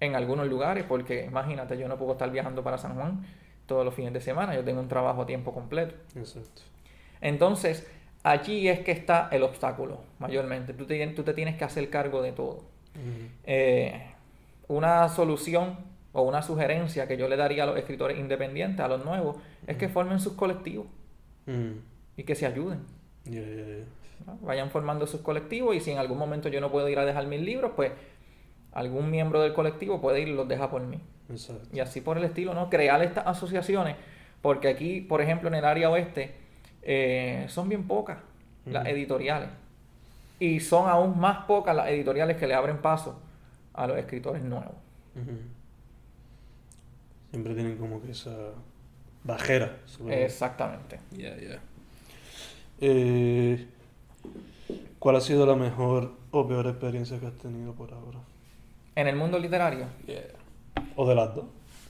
en 0.00 0.14
algunos 0.16 0.46
lugares, 0.48 0.84
porque 0.86 1.24
imagínate, 1.26 1.78
yo 1.78 1.88
no 1.88 1.96
puedo 1.96 2.12
estar 2.12 2.30
viajando 2.30 2.62
para 2.62 2.78
San 2.78 2.94
Juan 2.94 3.24
todos 3.66 3.84
los 3.84 3.94
fines 3.94 4.12
de 4.12 4.20
semana, 4.20 4.54
yo 4.54 4.64
tengo 4.64 4.80
un 4.80 4.88
trabajo 4.88 5.22
a 5.22 5.26
tiempo 5.26 5.52
completo. 5.52 5.94
Exacto. 6.16 6.62
Entonces, 7.20 7.86
allí 8.22 8.68
es 8.68 8.80
que 8.80 8.92
está 8.92 9.28
el 9.32 9.42
obstáculo, 9.42 10.00
mayormente. 10.18 10.72
Tú 10.74 10.86
te, 10.86 11.06
tú 11.08 11.22
te 11.22 11.34
tienes 11.34 11.56
que 11.56 11.64
hacer 11.64 11.88
cargo 11.90 12.22
de 12.22 12.32
todo. 12.32 12.64
Eh, 13.44 14.02
una 14.68 15.08
solución 15.08 15.76
o 16.12 16.22
una 16.22 16.42
sugerencia 16.42 17.06
que 17.06 17.16
yo 17.16 17.28
le 17.28 17.36
daría 17.36 17.64
a 17.64 17.66
los 17.66 17.76
escritores 17.76 18.18
independientes, 18.18 18.80
a 18.80 18.88
los 18.88 19.04
nuevos, 19.04 19.36
es 19.66 19.76
que 19.76 19.88
formen 19.88 20.18
sus 20.18 20.32
colectivos 20.32 20.86
y 22.16 22.22
que 22.22 22.34
se 22.34 22.46
ayuden. 22.46 22.80
Vayan 24.40 24.70
formando 24.70 25.06
sus 25.06 25.20
colectivos 25.20 25.76
y 25.76 25.80
si 25.80 25.90
en 25.90 25.98
algún 25.98 26.18
momento 26.18 26.48
yo 26.48 26.60
no 26.60 26.70
puedo 26.70 26.88
ir 26.88 26.98
a 26.98 27.04
dejar 27.04 27.26
mis 27.26 27.40
libros, 27.40 27.72
pues 27.76 27.92
algún 28.72 29.10
miembro 29.10 29.40
del 29.40 29.52
colectivo 29.52 30.00
puede 30.00 30.20
ir 30.20 30.28
y 30.28 30.34
los 30.34 30.48
deja 30.48 30.70
por 30.70 30.82
mí. 30.82 31.00
Exacto. 31.30 31.68
Y 31.72 31.80
así 31.80 32.00
por 32.00 32.18
el 32.18 32.24
estilo, 32.24 32.54
¿no? 32.54 32.70
Crear 32.70 33.02
estas 33.02 33.26
asociaciones, 33.26 33.96
porque 34.42 34.68
aquí, 34.68 35.00
por 35.00 35.20
ejemplo, 35.20 35.48
en 35.48 35.54
el 35.54 35.64
área 35.64 35.90
oeste, 35.90 36.34
eh, 36.88 37.46
son 37.48 37.68
bien 37.68 37.86
pocas 37.86 38.18
las 38.64 38.86
editoriales. 38.86 39.48
Y 40.38 40.60
son 40.60 40.88
aún 40.88 41.18
más 41.18 41.44
pocas 41.46 41.74
las 41.74 41.88
editoriales 41.88 42.36
que 42.36 42.46
le 42.46 42.54
abren 42.54 42.78
paso 42.78 43.18
a 43.74 43.86
los 43.86 43.96
escritores 43.98 44.42
nuevos. 44.44 44.74
Siempre 47.30 47.54
tienen 47.54 47.76
como 47.76 48.00
que 48.00 48.12
esa 48.12 48.34
bajera. 49.24 49.78
sobre- 49.86 50.24
Exactamente. 50.24 51.00
Ya. 51.12 51.34
Eh, 52.80 53.66
¿Cuál 54.98 55.16
ha 55.16 55.20
sido 55.20 55.46
la 55.46 55.54
mejor 55.56 56.12
o 56.30 56.46
peor 56.46 56.66
experiencia 56.66 57.18
que 57.18 57.26
has 57.26 57.34
tenido 57.34 57.72
por 57.72 57.92
ahora? 57.92 58.18
En 58.94 59.06
el 59.08 59.16
mundo 59.16 59.38
literario, 59.38 59.86
¿O 60.96 61.06
de 61.08 61.14
las 61.14 61.34
dos? 61.34 61.44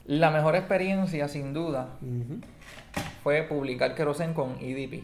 la 0.06 0.30
mejor 0.30 0.54
experiencia, 0.56 1.28
sin 1.28 1.52
duda. 1.52 1.88
Fue 3.26 3.42
publicar 3.42 3.92
Kerosene 3.96 4.34
con 4.34 4.56
EDP. 4.60 5.02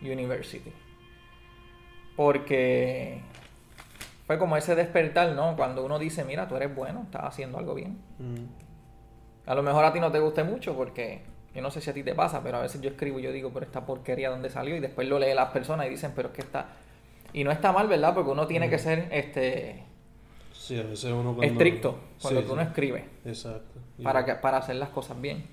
University. 0.00 0.72
Porque 2.16 3.20
fue 4.26 4.38
como 4.38 4.56
ese 4.56 4.74
despertar, 4.74 5.34
¿no? 5.34 5.54
Cuando 5.54 5.84
uno 5.84 5.98
dice, 5.98 6.24
mira, 6.24 6.48
tú 6.48 6.56
eres 6.56 6.74
bueno, 6.74 7.02
estás 7.02 7.24
haciendo 7.24 7.58
algo 7.58 7.74
bien. 7.74 7.98
Mm, 8.18 8.46
A 9.50 9.54
lo 9.54 9.62
mejor 9.62 9.84
a 9.84 9.92
ti 9.92 10.00
no 10.00 10.10
te 10.10 10.18
guste 10.18 10.44
mucho 10.44 10.74
porque 10.74 11.20
yo 11.54 11.60
no 11.60 11.70
sé 11.70 11.82
si 11.82 11.90
a 11.90 11.92
ti 11.92 12.02
te 12.02 12.14
pasa, 12.14 12.42
pero 12.42 12.56
a 12.56 12.62
veces 12.62 12.80
yo 12.80 12.88
escribo 12.88 13.18
y 13.18 13.22
yo 13.22 13.32
digo, 13.32 13.50
pero 13.52 13.66
esta 13.66 13.84
porquería 13.84 14.30
dónde 14.30 14.48
salió 14.48 14.74
y 14.74 14.80
después 14.80 15.06
lo 15.06 15.18
leen 15.18 15.36
las 15.36 15.50
personas 15.50 15.88
y 15.88 15.90
dicen, 15.90 16.12
pero 16.16 16.28
es 16.28 16.34
que 16.34 16.40
está 16.40 16.68
y 17.34 17.44
no 17.44 17.50
está 17.50 17.70
mal, 17.70 17.86
¿verdad? 17.86 18.14
Porque 18.14 18.30
uno 18.30 18.46
tiene 18.46 18.70
que 18.70 18.76
Mm. 18.76 18.78
ser 18.78 19.08
este 19.10 19.82
Sí, 20.54 20.78
a 20.78 20.84
veces 20.84 21.12
uno 21.12 21.34
cuando... 21.34 21.42
estricto 21.42 21.98
cuando 22.22 22.40
Sí, 22.40 22.46
uno 22.50 22.62
sí. 22.62 22.68
escribe 22.68 23.04
Exacto. 23.26 23.78
Para 24.02 24.24
que 24.24 24.34
para 24.36 24.56
hacer 24.56 24.76
las 24.76 24.88
cosas 24.88 25.20
bien. 25.20 25.44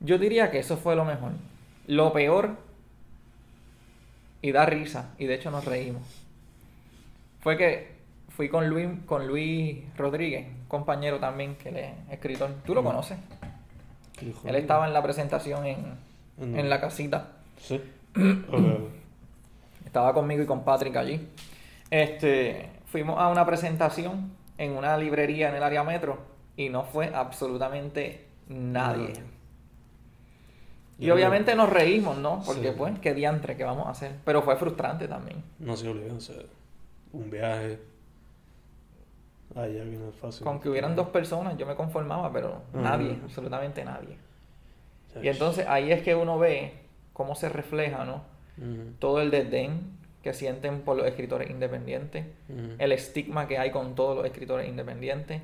Yo 0.00 0.18
diría 0.18 0.50
que 0.50 0.58
eso 0.58 0.76
fue 0.76 0.94
lo 0.96 1.04
mejor. 1.04 1.32
Lo 1.86 2.12
peor 2.12 2.56
y 4.42 4.52
da 4.52 4.66
risa 4.66 5.14
y 5.18 5.26
de 5.26 5.34
hecho 5.34 5.50
nos 5.50 5.64
reímos. 5.64 6.02
Fue 7.40 7.56
que 7.56 7.94
fui 8.28 8.48
con 8.48 8.68
Luis 8.68 8.88
con 9.06 9.26
Luis 9.26 9.78
Rodríguez, 9.96 10.46
un 10.48 10.66
compañero 10.68 11.18
también 11.18 11.56
que 11.56 11.68
él 11.70 11.76
es 11.78 11.92
escritor. 12.10 12.50
Tú 12.64 12.74
lo 12.74 12.82
conoces. 12.82 13.18
Hijo 14.20 14.48
Él 14.48 14.56
estaba 14.56 14.86
en 14.86 14.92
la 14.94 15.02
presentación 15.02 15.66
en, 15.66 15.76
En- 16.40 16.58
en 16.58 16.68
la 16.70 16.80
casita. 16.80 17.28
Sí. 17.58 17.80
Estaba 19.84 20.12
conmigo 20.12 20.42
y 20.42 20.46
con 20.46 20.64
Patrick 20.64 20.96
allí. 20.96 21.28
Este, 21.90 22.68
fuimos 22.86 23.18
a 23.18 23.28
una 23.28 23.46
presentación 23.46 24.32
en 24.58 24.72
una 24.72 24.96
librería 24.98 25.48
en 25.48 25.54
el 25.56 25.62
área 25.62 25.84
metro 25.84 26.18
y 26.56 26.68
no 26.68 26.84
fue 26.84 27.14
absolutamente 27.14 28.26
nadie. 28.48 29.12
Y 30.98 31.10
obviamente 31.10 31.54
nos 31.54 31.68
reímos, 31.70 32.16
¿no? 32.18 32.42
Porque 32.46 32.68
Sí. 32.70 32.74
pues, 32.76 32.98
qué 33.00 33.12
diantre 33.12 33.56
que 33.56 33.64
vamos 33.64 33.86
a 33.86 33.90
hacer. 33.90 34.12
Pero 34.24 34.42
fue 34.42 34.56
frustrante 34.56 35.06
también. 35.06 35.42
No 35.58 35.76
se 35.76 35.88
olviden, 35.88 36.16
o 36.16 36.20
sea, 36.20 36.36
un 37.12 37.30
viaje 37.30 37.78
allá 39.54 39.84
que 39.84 39.96
no 39.96 40.08
es 40.08 40.14
fácil. 40.16 40.44
Con 40.44 40.60
que 40.60 40.68
hubieran 40.68 40.96
dos 40.96 41.08
personas 41.08 41.56
yo 41.56 41.66
me 41.66 41.74
conformaba, 41.74 42.32
pero 42.32 42.62
Ujú. 42.72 42.82
nadie, 42.82 43.18
absolutamente 43.22 43.84
nadie. 43.84 44.16
Y 45.22 45.28
entonces 45.28 45.66
ahí 45.66 45.92
es 45.92 46.02
que 46.02 46.14
uno 46.14 46.38
ve 46.38 46.74
cómo 47.14 47.34
se 47.34 47.48
refleja, 47.48 48.04
¿no? 48.04 48.22
Ujú, 48.58 48.92
Todo 48.98 49.22
el 49.22 49.30
desdén 49.30 49.80
que 50.22 50.34
sienten 50.34 50.80
por 50.82 50.96
los 50.96 51.06
escritores 51.06 51.48
independientes. 51.50 52.26
ujú. 52.48 52.74
el 52.78 52.92
estigma 52.92 53.46
que 53.48 53.58
hay 53.58 53.70
con 53.70 53.94
todos 53.94 54.16
los 54.16 54.26
escritores 54.26 54.68
independientes, 54.68 55.40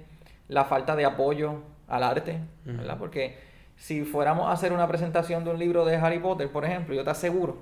la 0.48 0.64
falta 0.64 0.94
de 0.96 1.04
apoyo 1.06 1.60
al 1.88 2.02
arte. 2.02 2.38
¿verdad? 2.64 2.98
Porque 2.98 3.36
si 3.82 4.04
fuéramos 4.04 4.46
a 4.48 4.52
hacer 4.52 4.72
una 4.72 4.86
presentación 4.86 5.42
de 5.44 5.50
un 5.50 5.58
libro 5.58 5.84
de 5.84 5.96
Harry 5.96 6.20
Potter, 6.20 6.48
por 6.52 6.64
ejemplo, 6.64 6.94
yo 6.94 7.02
te 7.02 7.10
aseguro 7.10 7.56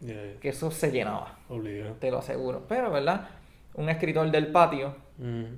que 0.00 0.38
eso 0.50 0.70
se 0.70 0.92
llenaba, 0.92 1.36
Obligado. 1.48 1.94
te 1.94 2.12
lo 2.12 2.18
aseguro. 2.18 2.64
Pero, 2.68 2.92
¿verdad? 2.92 3.28
Un 3.74 3.88
escritor 3.88 4.30
del 4.30 4.52
patio 4.52 4.94
Ujú. 5.18 5.48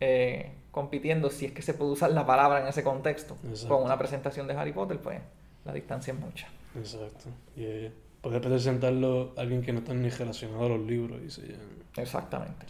eh, 0.00 0.52
compitiendo, 0.70 1.28
si 1.28 1.44
es 1.44 1.52
que 1.52 1.60
se 1.60 1.74
puede 1.74 1.90
usar 1.92 2.12
la 2.12 2.24
palabra 2.24 2.62
en 2.62 2.68
ese 2.68 2.82
contexto, 2.82 3.36
Exacto. 3.44 3.74
con 3.74 3.84
una 3.84 3.98
presentación 3.98 4.46
de 4.46 4.54
Harry 4.54 4.72
Potter, 4.72 4.98
pues 4.98 5.20
la 5.66 5.74
distancia 5.74 6.14
es 6.14 6.18
mucha. 6.18 6.48
Exacto. 6.74 7.26
Yeah, 7.54 7.80
yeah. 7.80 7.90
Puede 8.22 8.40
presentarlo 8.40 9.34
a 9.36 9.42
alguien 9.42 9.60
que 9.60 9.74
no 9.74 9.80
está 9.80 9.92
ni 9.92 10.08
relacionado 10.08 10.64
a 10.64 10.68
los 10.70 10.80
libros 10.80 11.20
y 11.22 11.28
se 11.30 11.42
llena. 11.42 11.62
Exactamente. 11.98 12.64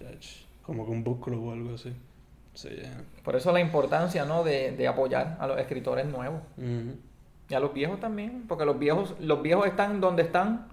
Como 0.67 0.85
que 0.85 0.91
un 0.91 1.05
book 1.05 1.23
club 1.25 1.47
o 1.47 1.53
algo 1.53 1.75
así. 1.77 1.93
Llena. 2.55 3.05
Por 3.25 3.37
eso 3.37 3.53
la 3.53 3.61
importancia, 3.61 4.25
¿no? 4.25 4.45
De, 4.45 4.73
de 4.73 4.89
apoyar 4.89 5.37
a 5.41 5.47
los 5.47 5.59
escritores 5.59 6.07
nuevos. 6.07 6.43
Y 7.49 7.55
a 7.55 7.61
los 7.61 7.75
viejos 7.75 8.01
también, 8.01 8.45
porque 8.49 8.65
los 8.65 8.79
viejos, 8.79 9.15
los 9.21 9.43
viejos 9.43 9.67
están 9.67 10.01
donde 10.01 10.23
están 10.23 10.69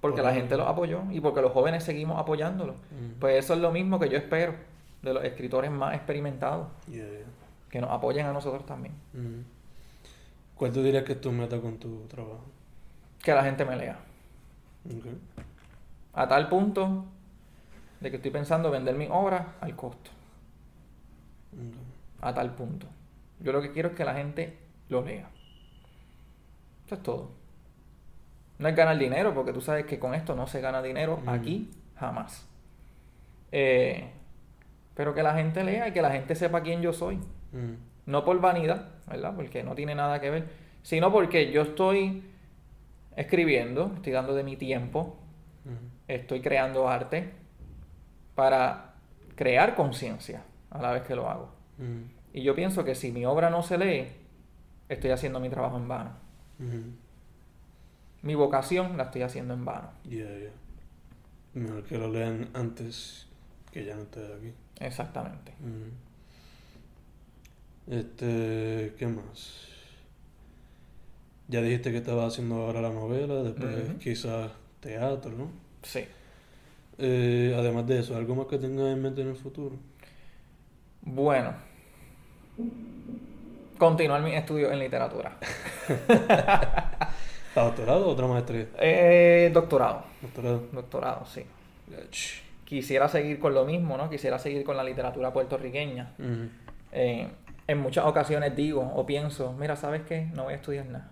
porque 0.00 0.22
la 0.22 0.32
gente 0.32 0.56
los 0.56 0.66
apoyó 0.68 1.02
y 1.10 1.20
porque 1.20 1.40
los 1.42 1.52
jóvenes 1.52 1.84
seguimos 1.84 2.18
apoyándolos. 2.20 2.76
Pues 3.18 3.44
eso 3.44 3.54
es 3.54 3.60
lo 3.60 3.70
mismo 3.72 3.98
que 3.98 4.08
yo 4.08 4.16
espero 4.16 4.54
de 5.02 5.14
los 5.14 5.24
escritores 5.24 5.70
más 5.70 5.94
experimentados, 5.94 6.68
Yeah, 6.88 7.04
yeah. 7.04 7.18
que 7.70 7.80
nos 7.80 7.90
apoyen 7.90 8.26
a 8.26 8.32
nosotros 8.32 8.64
también. 8.66 8.94
¿Cuál 10.54 10.72
tú 10.72 10.82
dirías 10.82 11.04
que 11.04 11.12
es 11.12 11.20
tu 11.20 11.30
meta 11.32 11.60
con 11.60 11.78
tu 11.78 12.00
trabajo? 12.08 12.44
Que 13.22 13.32
la 13.32 13.44
gente 13.44 13.64
me 13.64 13.76
lea. 13.76 13.98
A 16.14 16.26
tal 16.28 16.48
punto 16.48 17.04
de 18.00 18.10
que 18.10 18.16
estoy 18.16 18.30
pensando 18.30 18.70
vender 18.70 18.94
mi 18.96 19.08
obra 19.10 19.54
al 19.60 19.74
costo. 19.76 20.10
A 22.20 22.34
tal 22.34 22.54
punto. 22.54 22.86
Yo 23.40 23.52
lo 23.52 23.62
que 23.62 23.70
quiero 23.72 23.90
es 23.90 23.94
que 23.94 24.04
la 24.04 24.14
gente 24.14 24.58
lo 24.88 25.02
lea. 25.02 25.28
Eso 26.86 26.94
es 26.96 27.02
todo. 27.02 27.30
No 28.58 28.68
es 28.68 28.74
ganar 28.74 28.98
dinero, 28.98 29.34
porque 29.34 29.52
tú 29.52 29.60
sabes 29.60 29.86
que 29.86 29.98
con 29.98 30.14
esto 30.14 30.34
no 30.34 30.46
se 30.46 30.60
gana 30.60 30.82
dinero 30.82 31.20
Mm. 31.24 31.28
aquí 31.28 31.70
jamás. 31.96 32.46
Eh, 33.52 34.10
pero 34.94 35.14
que 35.14 35.22
la 35.22 35.34
gente 35.34 35.62
lea 35.62 35.88
y 35.88 35.92
que 35.92 36.02
la 36.02 36.10
gente 36.10 36.34
sepa 36.34 36.62
quién 36.62 36.82
yo 36.82 36.92
soy. 36.92 37.18
No 38.06 38.24
por 38.24 38.40
vanidad, 38.40 38.88
¿verdad? 39.06 39.34
Porque 39.36 39.62
no 39.62 39.74
tiene 39.74 39.94
nada 39.94 40.20
que 40.20 40.30
ver. 40.30 40.48
Sino 40.82 41.12
porque 41.12 41.52
yo 41.52 41.62
estoy 41.62 42.24
escribiendo, 43.16 43.92
estoy 43.96 44.12
dando 44.12 44.34
de 44.34 44.42
mi 44.42 44.56
tiempo, 44.56 45.16
estoy 46.08 46.40
creando 46.40 46.88
arte 46.88 47.32
para 48.34 48.94
crear 49.36 49.74
conciencia 49.74 50.42
a 50.70 50.82
la 50.82 50.92
vez 50.92 51.02
que 51.02 51.14
lo 51.14 51.28
hago. 51.28 51.50
Y 52.32 52.42
yo 52.42 52.54
pienso 52.54 52.84
que 52.84 52.94
si 52.94 53.12
mi 53.12 53.24
obra 53.24 53.50
no 53.50 53.62
se 53.62 53.78
lee, 53.78 54.08
estoy 54.88 55.10
haciendo 55.10 55.40
mi 55.40 55.48
trabajo 55.48 55.76
en 55.76 55.88
vano. 55.88 56.12
Mi 58.22 58.34
vocación 58.34 58.96
la 58.96 59.04
estoy 59.04 59.22
haciendo 59.22 59.54
en 59.54 59.64
vano. 59.64 59.90
Ya, 60.04 60.26
ya. 60.26 60.50
Mejor 61.54 61.84
que 61.84 61.98
lo 61.98 62.10
lean 62.10 62.48
antes 62.52 63.26
que 63.72 63.84
ya 63.84 63.96
no 63.96 64.02
esté 64.02 64.20
aquí. 64.34 64.52
Exactamente. 64.80 65.52
Este, 67.86 68.94
¿qué 68.98 69.06
más? 69.06 69.68
Ya 71.48 71.62
dijiste 71.62 71.90
que 71.90 71.98
estabas 71.98 72.34
haciendo 72.34 72.56
ahora 72.56 72.82
la 72.82 72.90
novela, 72.90 73.42
después 73.42 73.96
quizás 74.00 74.50
teatro, 74.80 75.32
¿no? 75.32 75.50
Sí. 75.82 76.00
Eh, 76.98 77.54
además 77.56 77.86
de 77.86 78.00
eso, 78.00 78.16
¿algo 78.16 78.34
más 78.34 78.46
que 78.46 78.58
tengas 78.58 78.92
en 78.92 79.00
mente 79.00 79.22
en 79.22 79.28
el 79.28 79.36
futuro? 79.36 79.76
Bueno. 81.02 81.54
Continuar 83.78 84.22
mi 84.22 84.34
estudio 84.34 84.72
en 84.72 84.78
literatura. 84.78 85.36
¿Para 87.54 87.66
doctorado 87.68 88.06
o 88.08 88.10
otra 88.10 88.26
maestría? 88.26 88.66
Eh, 88.78 89.50
doctorado. 89.52 90.04
Doctorado. 90.20 90.62
Doctorado, 90.72 91.26
sí. 91.26 91.44
Quisiera 92.64 93.08
seguir 93.08 93.38
con 93.38 93.54
lo 93.54 93.64
mismo, 93.64 93.96
¿no? 93.96 94.10
Quisiera 94.10 94.38
seguir 94.38 94.64
con 94.64 94.76
la 94.76 94.84
literatura 94.84 95.32
puertorriqueña. 95.32 96.12
Eh, 96.92 97.28
en 97.66 97.78
muchas 97.78 98.04
ocasiones 98.06 98.54
digo 98.56 98.82
o 98.94 99.06
pienso, 99.06 99.52
mira, 99.52 99.76
¿sabes 99.76 100.02
qué? 100.02 100.26
No 100.34 100.44
voy 100.44 100.54
a 100.54 100.56
estudiar 100.56 100.86
nada. 100.86 101.10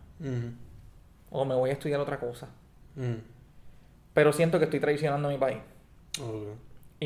O 1.31 1.45
me 1.45 1.55
voy 1.55 1.71
a 1.71 1.75
estudiar 1.75 2.01
otra 2.01 2.19
cosa. 2.19 2.49
Pero 4.13 4.33
siento 4.33 4.59
que 4.59 4.65
estoy 4.65 4.81
traicionando 4.81 5.29
a 5.29 5.31
mi 5.31 5.39
país. 5.39 5.59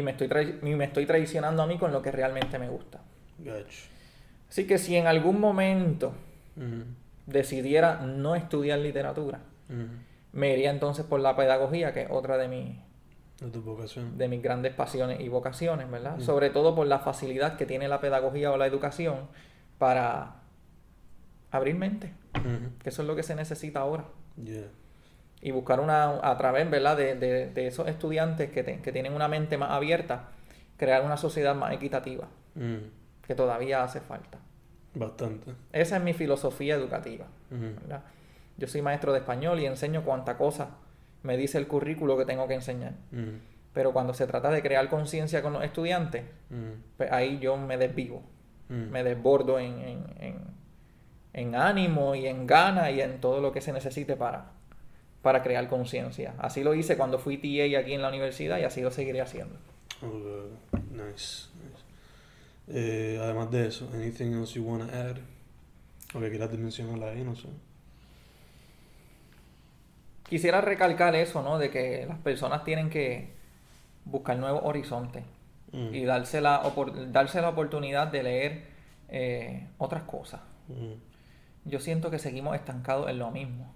Y 0.00 0.02
me 0.02 0.12
estoy, 0.12 0.58
y 0.62 0.74
me 0.74 0.84
estoy 0.84 1.04
traicionando 1.04 1.62
a 1.62 1.66
mí 1.66 1.76
con 1.76 1.92
lo 1.92 2.00
que 2.00 2.10
realmente 2.10 2.58
me 2.58 2.68
gusta. 2.68 3.00
Así 4.48 4.66
que 4.66 4.78
si 4.78 4.96
en 4.96 5.06
algún 5.06 5.38
momento 5.40 6.12
decidiera 7.26 8.00
no 8.00 8.34
estudiar 8.34 8.78
literatura, 8.78 9.40
me 10.32 10.52
iría 10.52 10.70
entonces 10.70 11.04
por 11.04 11.20
la 11.20 11.36
pedagogía, 11.36 11.92
que 11.92 12.02
es 12.02 12.08
otra 12.10 12.38
de, 12.38 12.48
mis 12.48 12.76
De 13.40 13.50
tu 13.50 13.62
vocación. 13.62 14.16
de 14.16 14.28
mis 14.28 14.42
grandes 14.42 14.74
pasiones 14.74 15.20
y 15.20 15.28
vocaciones, 15.28 15.90
¿verdad? 15.90 16.18
Sobre 16.20 16.50
todo 16.50 16.74
por 16.74 16.86
la 16.86 17.00
facilidad 17.00 17.56
que 17.56 17.66
tiene 17.66 17.88
la 17.88 18.00
pedagogía 18.00 18.50
o 18.52 18.56
la 18.56 18.66
educación 18.66 19.28
para 19.78 20.36
abrir 21.50 21.74
mente, 21.74 22.12
que 22.82 22.88
eso 22.88 23.02
es 23.02 23.08
lo 23.08 23.14
que 23.16 23.22
se 23.22 23.34
necesita 23.34 23.80
ahora. 23.80 24.04
Yeah. 24.42 24.68
Y 25.42 25.52
buscar 25.52 25.80
una, 25.80 26.18
a 26.22 26.36
través, 26.36 26.68
¿verdad? 26.70 26.96
De, 26.96 27.14
de- 27.14 27.46
de 27.50 27.66
esos 27.66 27.88
estudiantes 27.88 28.50
que, 28.50 28.62
te- 28.62 28.80
que 28.80 28.92
tienen 28.92 29.14
una 29.14 29.26
mente 29.28 29.56
más 29.56 29.70
abierta, 29.70 30.28
crear 30.76 31.02
una 31.04 31.16
sociedad 31.16 31.54
más 31.54 31.72
equitativa, 31.72 32.28
Ujú. 32.56 32.80
que 33.26 33.34
todavía 33.34 33.82
hace 33.82 34.00
falta. 34.00 34.38
Bastante. 34.94 35.52
Esa 35.72 35.96
es 35.96 36.02
mi 36.02 36.12
filosofía 36.12 36.74
educativa. 36.74 37.26
¿verdad? 37.50 38.02
Yo 38.58 38.66
soy 38.68 38.82
maestro 38.82 39.12
de 39.12 39.20
español 39.20 39.60
y 39.60 39.66
enseño 39.66 40.02
cuanta 40.04 40.36
cosa 40.36 40.70
me 41.22 41.36
dice 41.36 41.58
el 41.58 41.66
currículo 41.68 42.16
que 42.18 42.24
tengo 42.24 42.46
que 42.48 42.54
enseñar. 42.54 42.92
Ujú. 43.12 43.32
Pero 43.72 43.92
cuando 43.92 44.12
se 44.14 44.26
trata 44.26 44.50
de 44.50 44.62
crear 44.62 44.88
conciencia 44.88 45.42
con 45.42 45.52
los 45.52 45.62
estudiantes, 45.62 46.24
pues 46.96 47.10
ahí 47.12 47.38
yo 47.38 47.56
me 47.56 47.76
desvivo, 47.78 48.22
me 48.68 49.04
desbordo 49.04 49.58
en, 49.60 49.78
en, 49.78 50.04
en- 50.18 50.44
en 51.32 51.54
ánimo 51.54 52.14
y 52.16 52.26
en 52.26 52.46
gana 52.46 52.90
y 52.90 53.00
en 53.00 53.20
todo 53.20 53.40
lo 53.40 53.52
que 53.52 53.60
se 53.60 53.72
necesite 53.72 54.16
para, 54.16 54.46
para 55.22 55.42
crear 55.42 55.68
conciencia. 55.68 56.34
Así 56.38 56.62
lo 56.64 56.74
hice 56.74 56.96
cuando 56.96 57.18
fui 57.18 57.36
TA 57.36 57.78
aquí 57.78 57.92
en 57.92 58.02
la 58.02 58.08
universidad 58.08 58.58
y 58.58 58.64
así 58.64 58.80
lo 58.80 58.90
seguiré 58.90 59.20
haciendo. 59.20 59.54
Nice. 60.02 61.48
nice. 61.48 61.48
Eh, 62.68 63.18
además 63.20 63.50
de 63.50 63.66
eso, 63.66 63.88
anything 63.92 64.32
else 64.32 64.54
you 64.54 64.64
wanna 64.64 64.86
add? 64.86 65.18
O 66.14 66.20
que 66.20 66.30
quieras 66.30 66.50
mencionar 66.52 67.10
ahí, 67.10 67.22
no 67.22 67.36
sé. 67.36 67.48
Quisiera 70.28 70.60
recalcar 70.60 71.14
eso, 71.16 71.42
¿no? 71.42 71.58
De 71.58 71.70
que 71.70 72.06
las 72.06 72.18
personas 72.18 72.64
tienen 72.64 72.88
que 72.88 73.32
buscar 74.04 74.38
nuevos 74.38 74.62
horizontes 74.64 75.24
Ujú. 75.72 75.92
y 75.92 76.04
darse 76.04 76.40
la, 76.40 76.62
darse 77.08 77.40
la 77.40 77.48
oportunidad 77.48 78.08
de 78.08 78.22
leer 78.22 78.64
eh, 79.08 79.66
otras 79.78 80.04
cosas. 80.04 80.40
Ujú. 80.68 80.96
Yo 81.64 81.80
siento 81.80 82.10
que 82.10 82.18
seguimos 82.18 82.54
estancados 82.54 83.10
en 83.10 83.18
lo 83.18 83.30
mismo. 83.30 83.72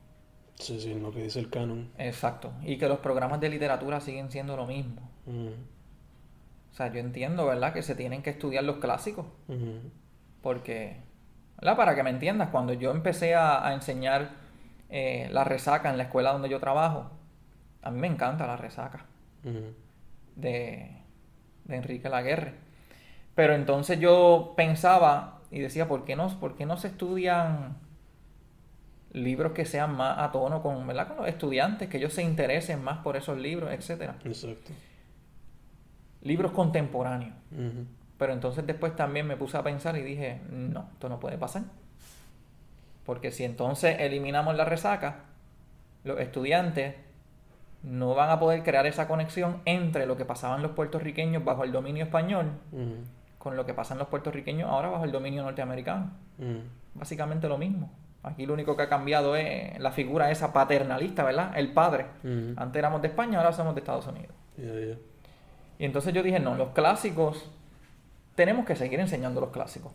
Sí, 0.59 0.81
sí, 0.81 0.95
lo 0.95 1.13
que 1.13 1.23
dice 1.23 1.41
el 1.41 1.51
canon. 1.51 1.91
Exacto. 1.99 2.53
Y 2.63 2.79
que 2.79 2.89
los 2.89 2.99
programas 2.99 3.41
de 3.41 3.49
literatura 3.49 4.01
siguen 4.01 4.31
siendo 4.31 4.57
lo 4.57 4.67
mismo. 4.67 5.11
O 5.27 6.77
sea, 6.77 6.93
yo 6.93 7.01
entiendo, 7.01 7.47
¿verdad? 7.47 7.73
Que 7.73 7.83
se 7.83 7.95
tienen 7.95 8.23
que 8.23 8.31
estudiar 8.31 8.65
los 8.65 8.77
clásicos. 8.77 9.27
Porque, 10.43 10.97
¿verdad? 11.57 11.77
Para 11.77 11.95
que 11.95 12.03
me 12.03 12.11
entiendas, 12.11 12.51
cuando 12.51 12.73
yo 12.73 12.91
empecé 12.91 13.35
a, 13.35 13.67
a 13.67 13.75
enseñar 13.75 14.31
eh, 14.91 15.29
la 15.33 15.45
resaca 15.45 15.91
en 15.91 15.97
la 15.99 16.05
escuela 16.05 16.33
donde 16.33 16.49
yo 16.49 16.61
trabajo, 16.61 17.11
a 17.83 17.91
mí 17.91 18.01
me 18.01 18.07
encanta 18.07 18.47
la 18.47 18.57
resaca 18.57 19.07
de, 20.37 20.97
de 21.65 21.77
Enrique 21.77 22.09
Laguerre. 22.09 22.55
Pero 23.35 23.55
entonces 23.55 23.99
yo 23.99 24.55
pensaba 24.57 25.41
y 25.51 25.61
decía, 25.61 25.89
¿por 25.89 26.05
qué 26.05 26.17
no, 26.17 26.29
por 26.41 26.55
qué 26.57 26.67
no 26.67 26.77
se 26.77 26.89
estudian 26.89 27.77
libros 29.15 29.53
que 29.53 29.65
sean 29.65 29.97
más 29.97 30.19
a 30.19 30.31
tono 30.33 30.61
con, 30.61 30.87
¿verdad? 30.87 31.09
con 31.09 31.17
los 31.19 31.29
estudiantes, 31.29 31.89
que 31.89 31.97
ellos 31.97 32.13
se 32.13 32.23
interesen 32.23 32.83
más 32.83 32.99
por 32.99 33.17
esos 33.17 33.39
libros, 33.39 33.73
etcétera? 33.73 34.17
Exacto. 34.25 34.73
Libros 36.23 36.53
contemporáneos. 36.53 37.33
Pero 38.19 38.33
entonces 38.33 38.67
después 38.67 38.95
también 38.95 39.27
me 39.27 39.37
puse 39.37 39.57
a 39.57 39.63
pensar 39.63 39.97
y 39.97 40.03
dije, 40.03 40.41
no, 40.51 40.89
esto 40.93 41.09
no 41.09 41.21
puede 41.21 41.39
pasar. 41.39 41.63
Porque 43.07 43.31
si 43.31 43.45
entonces 43.45 43.97
eliminamos 44.01 44.57
la 44.57 44.65
resaca, 44.65 45.21
los 46.03 46.19
estudiantes 46.21 46.97
no 47.83 48.15
van 48.15 48.31
a 48.31 48.39
poder 48.39 48.63
crear 48.63 48.87
esa 48.87 49.07
conexión 49.07 49.61
entre 49.65 50.07
lo 50.07 50.17
que 50.17 50.25
pasaban 50.25 50.63
los 50.63 50.73
puertorriqueños 50.73 51.45
bajo 51.45 51.65
el 51.65 51.73
dominio 51.73 52.05
español 52.05 52.53
con 53.39 53.57
lo 53.57 53.67
que 53.67 53.75
pasan 53.75 53.99
los 53.99 54.09
puertorriqueños 54.09 54.71
ahora 54.71 54.89
bajo 54.89 55.05
el 55.05 55.13
dominio 55.13 55.43
norteamericano. 55.43 56.11
Básicamente 56.95 57.47
lo 57.47 57.59
mismo. 57.59 57.91
Aquí 58.25 58.47
lo 58.47 58.55
único 58.55 58.77
que 58.77 58.83
ha 58.83 58.89
cambiado 58.89 59.37
es 59.37 59.79
la 59.79 59.93
figura 59.93 60.31
esa 60.31 60.53
paternalista, 60.53 61.23
¿verdad? 61.25 61.53
El 61.57 61.73
padre. 61.73 62.07
Antes 62.57 62.79
éramos 62.79 63.03
de 63.03 63.09
España, 63.09 63.39
ahora 63.39 63.53
somos 63.53 63.75
de 63.75 63.81
Estados 63.81 64.07
Unidos. 64.07 64.35
Y 65.79 65.85
entonces 65.85 66.13
yo 66.15 66.23
dije, 66.23 66.41
no, 66.41 66.55
los 66.55 66.71
clásicos, 66.71 67.51
tenemos 68.35 68.65
que 68.65 68.77
seguir 68.77 68.99
enseñando 69.01 69.41
los 69.41 69.51
clásicos. 69.51 69.93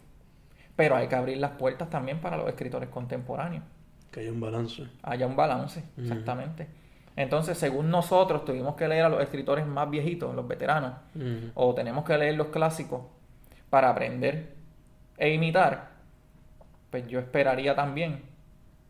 Pero 0.75 0.95
hay 0.95 1.07
que 1.07 1.15
abrir 1.15 1.37
las 1.37 1.51
puertas 1.51 1.89
también 1.89 2.21
para 2.21 2.37
los 2.37 2.47
escritores 2.47 2.89
contemporáneos. 2.89 3.63
Que 4.11 4.21
haya 4.21 4.31
un 4.31 4.39
balance. 4.39 4.87
Haya 5.03 5.27
un 5.27 5.35
balance, 5.35 5.83
exactamente. 5.97 6.67
Entonces, 7.15 7.57
según 7.57 7.89
nosotros, 7.89 8.45
tuvimos 8.45 8.75
que 8.75 8.87
leer 8.87 9.05
a 9.05 9.09
los 9.09 9.21
escritores 9.21 9.65
más 9.65 9.89
viejitos, 9.89 10.33
los 10.33 10.47
veteranos, 10.47 10.93
o 11.53 11.73
tenemos 11.73 12.05
que 12.05 12.17
leer 12.17 12.35
los 12.35 12.47
clásicos 12.47 13.01
para 13.69 13.89
aprender 13.89 14.53
e 15.17 15.33
imitar, 15.33 15.88
pues 16.91 17.07
yo 17.07 17.19
esperaría 17.19 17.75
también 17.75 18.23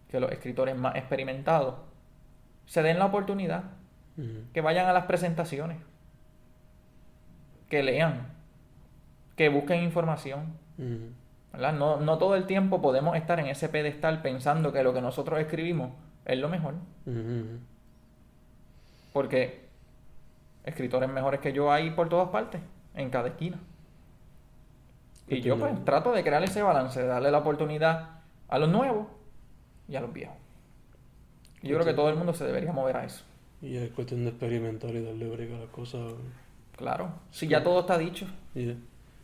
que 0.10 0.20
los 0.20 0.32
escritores 0.32 0.76
más 0.76 0.96
experimentados 0.96 1.76
se 2.66 2.82
den 2.84 3.00
la 3.00 3.06
oportunidad, 3.06 3.64
que 4.54 4.62
vayan 4.62 4.88
a 4.88 4.94
las 4.94 5.06
presentaciones, 5.06 5.78
que 7.70 7.84
lean, 7.84 8.28
que 9.36 9.50
busquen 9.50 9.84
información. 9.84 10.58
¿verdad? 11.52 11.74
No, 11.74 12.00
no 12.00 12.18
todo 12.18 12.36
el 12.36 12.46
tiempo 12.46 12.82
podemos 12.82 13.16
estar 13.16 13.40
en 13.40 13.48
ese 13.48 13.70
pedestal 13.70 14.22
pensando 14.22 14.72
que 14.72 14.84
lo 14.84 14.94
que 14.94 15.02
nosotros 15.02 15.40
escribimos 15.40 15.92
es 16.26 16.38
lo 16.38 16.50
mejor, 16.50 16.76
porque 19.14 19.68
escritores 20.64 21.10
mejores 21.10 21.40
que 21.40 21.54
yo 21.54 21.72
hay 21.72 21.90
por 21.92 22.10
todas 22.10 22.30
partes, 22.30 22.62
en 22.94 23.10
cada 23.10 23.30
esquina. 23.30 23.58
Y 25.30 25.42
yo 25.42 25.58
pues 25.58 25.84
trato 25.86 26.12
de 26.12 26.24
crear 26.24 26.44
ese 26.44 26.62
balance, 26.62 27.02
de 27.02 27.08
darle 27.08 27.32
la 27.32 27.40
oportunidad 27.40 28.22
a 28.48 28.60
los 28.60 28.70
nuevos 28.70 29.08
y 29.88 29.96
a 29.96 30.02
los 30.02 30.14
viejos. 30.14 30.36
Y 31.62 31.68
yo 31.68 31.76
creo 31.76 31.86
que 31.86 31.94
todo 31.94 32.10
el 32.10 32.16
mundo 32.16 32.34
se 32.34 32.46
debería 32.46 32.72
mover 32.72 32.98
a 32.98 33.06
eso. 33.06 33.24
Y 33.62 33.76
es 33.76 33.92
cuestión 33.92 34.24
de 34.24 34.30
experimentar 34.30 34.92
y 34.92 35.04
darle 35.04 35.28
break 35.28 35.52
a 35.54 35.60
las 35.60 35.70
cosas. 35.70 36.14
Claro, 36.78 37.10
si 37.30 37.48
ya 37.48 37.64
todo 37.64 37.82
está 37.82 37.98
dicho. 37.98 38.26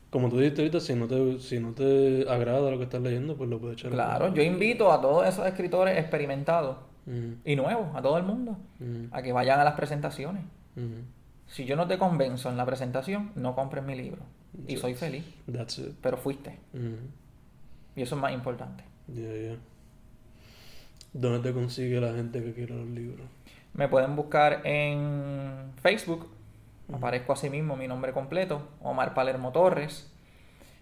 Como 0.09 0.29
tú 0.29 0.37
dijiste 0.37 0.61
ahorita, 0.61 0.79
si 0.79 0.95
no 0.95 1.07
te, 1.07 1.39
si 1.39 1.59
no 1.59 1.71
te 1.71 2.25
agrada 2.29 2.69
lo 2.69 2.77
que 2.77 2.83
estás 2.83 3.01
leyendo, 3.01 3.35
pues 3.35 3.49
lo 3.49 3.59
puedes 3.59 3.77
echar 3.77 3.91
Claro, 3.91 4.33
yo 4.33 4.43
invito 4.43 4.91
a 4.91 5.01
todos 5.01 5.27
esos 5.27 5.45
escritores 5.45 5.97
experimentados 5.97 6.77
y 7.43 7.55
nuevos, 7.55 7.95
a 7.95 8.01
todo 8.01 8.17
el 8.17 8.23
mundo, 8.23 8.57
a 9.11 9.21
que 9.21 9.31
vayan 9.31 9.59
a 9.59 9.63
las 9.63 9.73
presentaciones. 9.75 10.43
Si 11.47 11.65
yo 11.65 11.75
no 11.75 11.87
te 11.87 11.97
convenzo 11.97 12.49
en 12.49 12.57
la 12.57 12.65
presentación, 12.65 13.31
no 13.35 13.55
compres 13.55 13.83
mi 13.83 13.95
libro. 13.95 14.21
Y 14.67 14.77
soy 14.77 14.95
feliz, 14.95 15.23
That's 15.51 15.77
it. 15.79 15.93
pero 16.01 16.17
fuiste. 16.17 16.57
Ujú. 16.73 16.97
Y 17.95 18.01
eso 18.01 18.15
es 18.15 18.21
más 18.21 18.31
importante. 18.33 18.83
¿Dónde 21.13 21.39
te 21.49 21.53
consigue 21.53 21.99
la 22.01 22.13
gente 22.13 22.43
que 22.43 22.53
quiere 22.53 22.75
los 22.75 22.87
libros? 22.87 23.27
Me 23.73 23.87
pueden 23.87 24.15
buscar 24.15 24.61
en 24.65 25.71
Facebook. 25.81 26.29
Aparezco 26.93 27.33
así 27.33 27.49
mismo 27.49 27.75
mi 27.75 27.87
nombre 27.87 28.11
completo, 28.13 28.67
Omar 28.81 29.13
Palermo 29.13 29.51
Torres. 29.51 30.11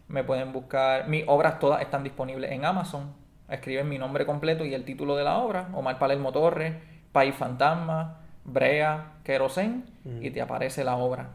Me 0.08 0.24
pueden 0.24 0.52
buscar, 0.52 1.08
mis 1.08 1.24
obras 1.28 1.60
todas 1.60 1.82
están 1.82 2.04
disponibles 2.04 2.52
en 2.52 2.66
Amazon. 2.66 3.14
Escriben 3.50 3.88
mi 3.88 3.98
nombre 3.98 4.26
completo 4.26 4.66
y 4.66 4.74
el 4.74 4.84
título 4.86 5.16
de 5.16 5.24
la 5.24 5.38
obra, 5.38 5.70
Omar 5.74 6.00
Palermo 6.00 6.32
Torres, 6.32 6.76
País 7.12 7.36
Fantasma, 7.36 8.20
Brea, 8.44 9.14
Querosen, 9.24 9.86
y 10.22 10.32
te 10.32 10.42
aparece 10.42 10.84
la 10.84 10.98
obra. 10.98 11.30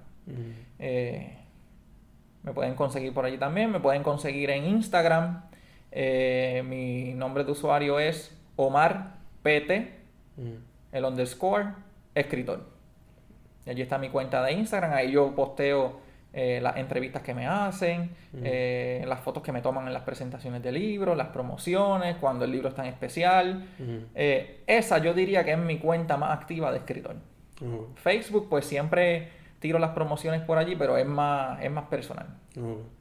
Eh, 0.79 1.38
me 2.49 2.55
pueden 2.55 2.75
conseguir 2.75 3.13
por 3.13 3.27
allí 3.27 3.37
también, 3.37 3.71
me 3.71 3.79
pueden 3.79 4.03
conseguir 4.03 4.49
en 4.49 4.65
Instagram. 4.65 5.45
Eh, 5.93 6.65
mi 6.67 7.13
nombre 7.13 7.45
de 7.45 7.53
usuario 7.53 8.01
es 8.01 8.35
Omar 8.57 9.17
PT, 9.43 9.99
el 10.93 11.05
underscore, 11.05 11.75
escritor. 12.15 12.65
Y 13.67 13.71
allí 13.71 13.83
está 13.83 13.99
mi 13.99 14.09
cuenta 14.09 14.43
de 14.43 14.53
Instagram, 14.53 14.95
ahí 14.95 15.13
yo 15.13 15.35
posteo 15.35 16.01
eh, 16.33 16.59
las 16.63 16.79
entrevistas 16.79 17.21
que 17.21 17.35
me 17.35 17.47
hacen, 17.47 18.11
eh, 18.43 19.05
las 19.07 19.21
fotos 19.21 19.43
que 19.43 19.53
me 19.53 19.61
toman 19.61 19.87
en 19.87 19.93
las 19.93 20.05
presentaciones 20.05 20.63
de 20.63 20.73
libros, 20.73 21.19
las 21.19 21.29
promociones, 21.29 22.17
cuando 22.17 22.47
el 22.47 22.53
libro 22.53 22.71
está 22.71 22.83
en 22.83 22.89
especial. 22.89 23.67
Eh, 24.15 24.63
esa 24.67 24.99
yo 24.99 25.13
diría 25.13 25.45
que 25.45 25.53
es 25.53 25.59
mi 25.59 25.79
cuenta 25.79 26.17
más 26.17 26.31
activa 26.39 26.73
de 26.73 26.79
escritor. 26.79 27.17
Facebook, 27.97 28.47
pues 28.49 28.65
siempre 28.65 29.38
tiro 29.61 29.79
las 29.79 29.91
promociones 29.91 30.43
por 30.43 30.59
allí, 30.59 30.77
pero 30.77 30.97
es 30.97 31.07
más, 31.07 31.63
es 31.63 31.71
más 31.71 31.87
personal. 31.87 32.27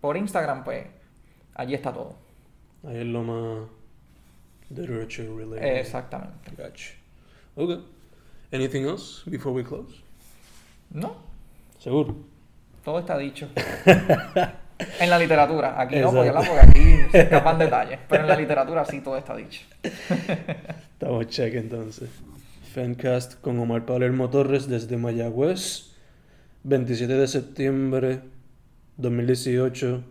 Por 0.02 0.18
Instagram, 0.18 0.64
pues 0.64 0.86
allí 1.56 1.74
está 1.74 1.94
todo. 1.94 2.16
Ahí 2.88 2.98
es 2.98 3.06
lo 3.06 3.24
más 3.24 3.68
literature 4.70 5.30
related. 5.36 5.78
Exactamente. 5.78 6.52
Gotcha. 6.56 6.94
Okay. 7.56 7.84
Anything 8.54 8.86
else 8.86 9.30
before 9.30 9.54
we 9.54 9.64
close? 9.64 10.02
No. 10.90 11.18
¿Seguro? 11.80 12.16
Todo 12.84 13.00
está 13.00 13.18
dicho. 13.18 13.50
en 15.00 15.10
la 15.10 15.20
literatura. 15.20 15.80
Aquí 15.80 16.00
no, 16.00 16.12
porque, 16.12 16.32
porque 16.32 16.60
aquí 16.60 17.12
se 17.12 17.22
escapan 17.22 17.60
detalles. 17.60 18.00
Pero 18.08 18.24
en 18.24 18.30
la 18.30 18.36
literatura 18.36 18.86
sí 18.86 19.02
todo 19.02 19.18
está 19.18 19.36
dicho. 19.36 19.62
Estamos 19.84 21.28
check 21.28 21.54
entonces. 21.56 22.10
Fancast 22.74 23.42
con 23.42 23.60
Omar 23.60 23.86
Palermo 23.86 24.30
Torres 24.30 24.68
desde 24.68 24.98
Mayagüez. 24.98 25.87
27 26.64 27.14
de 27.14 27.28
septiembre 27.28 28.22
2018. 28.98 30.04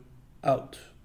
Out. 0.42 0.95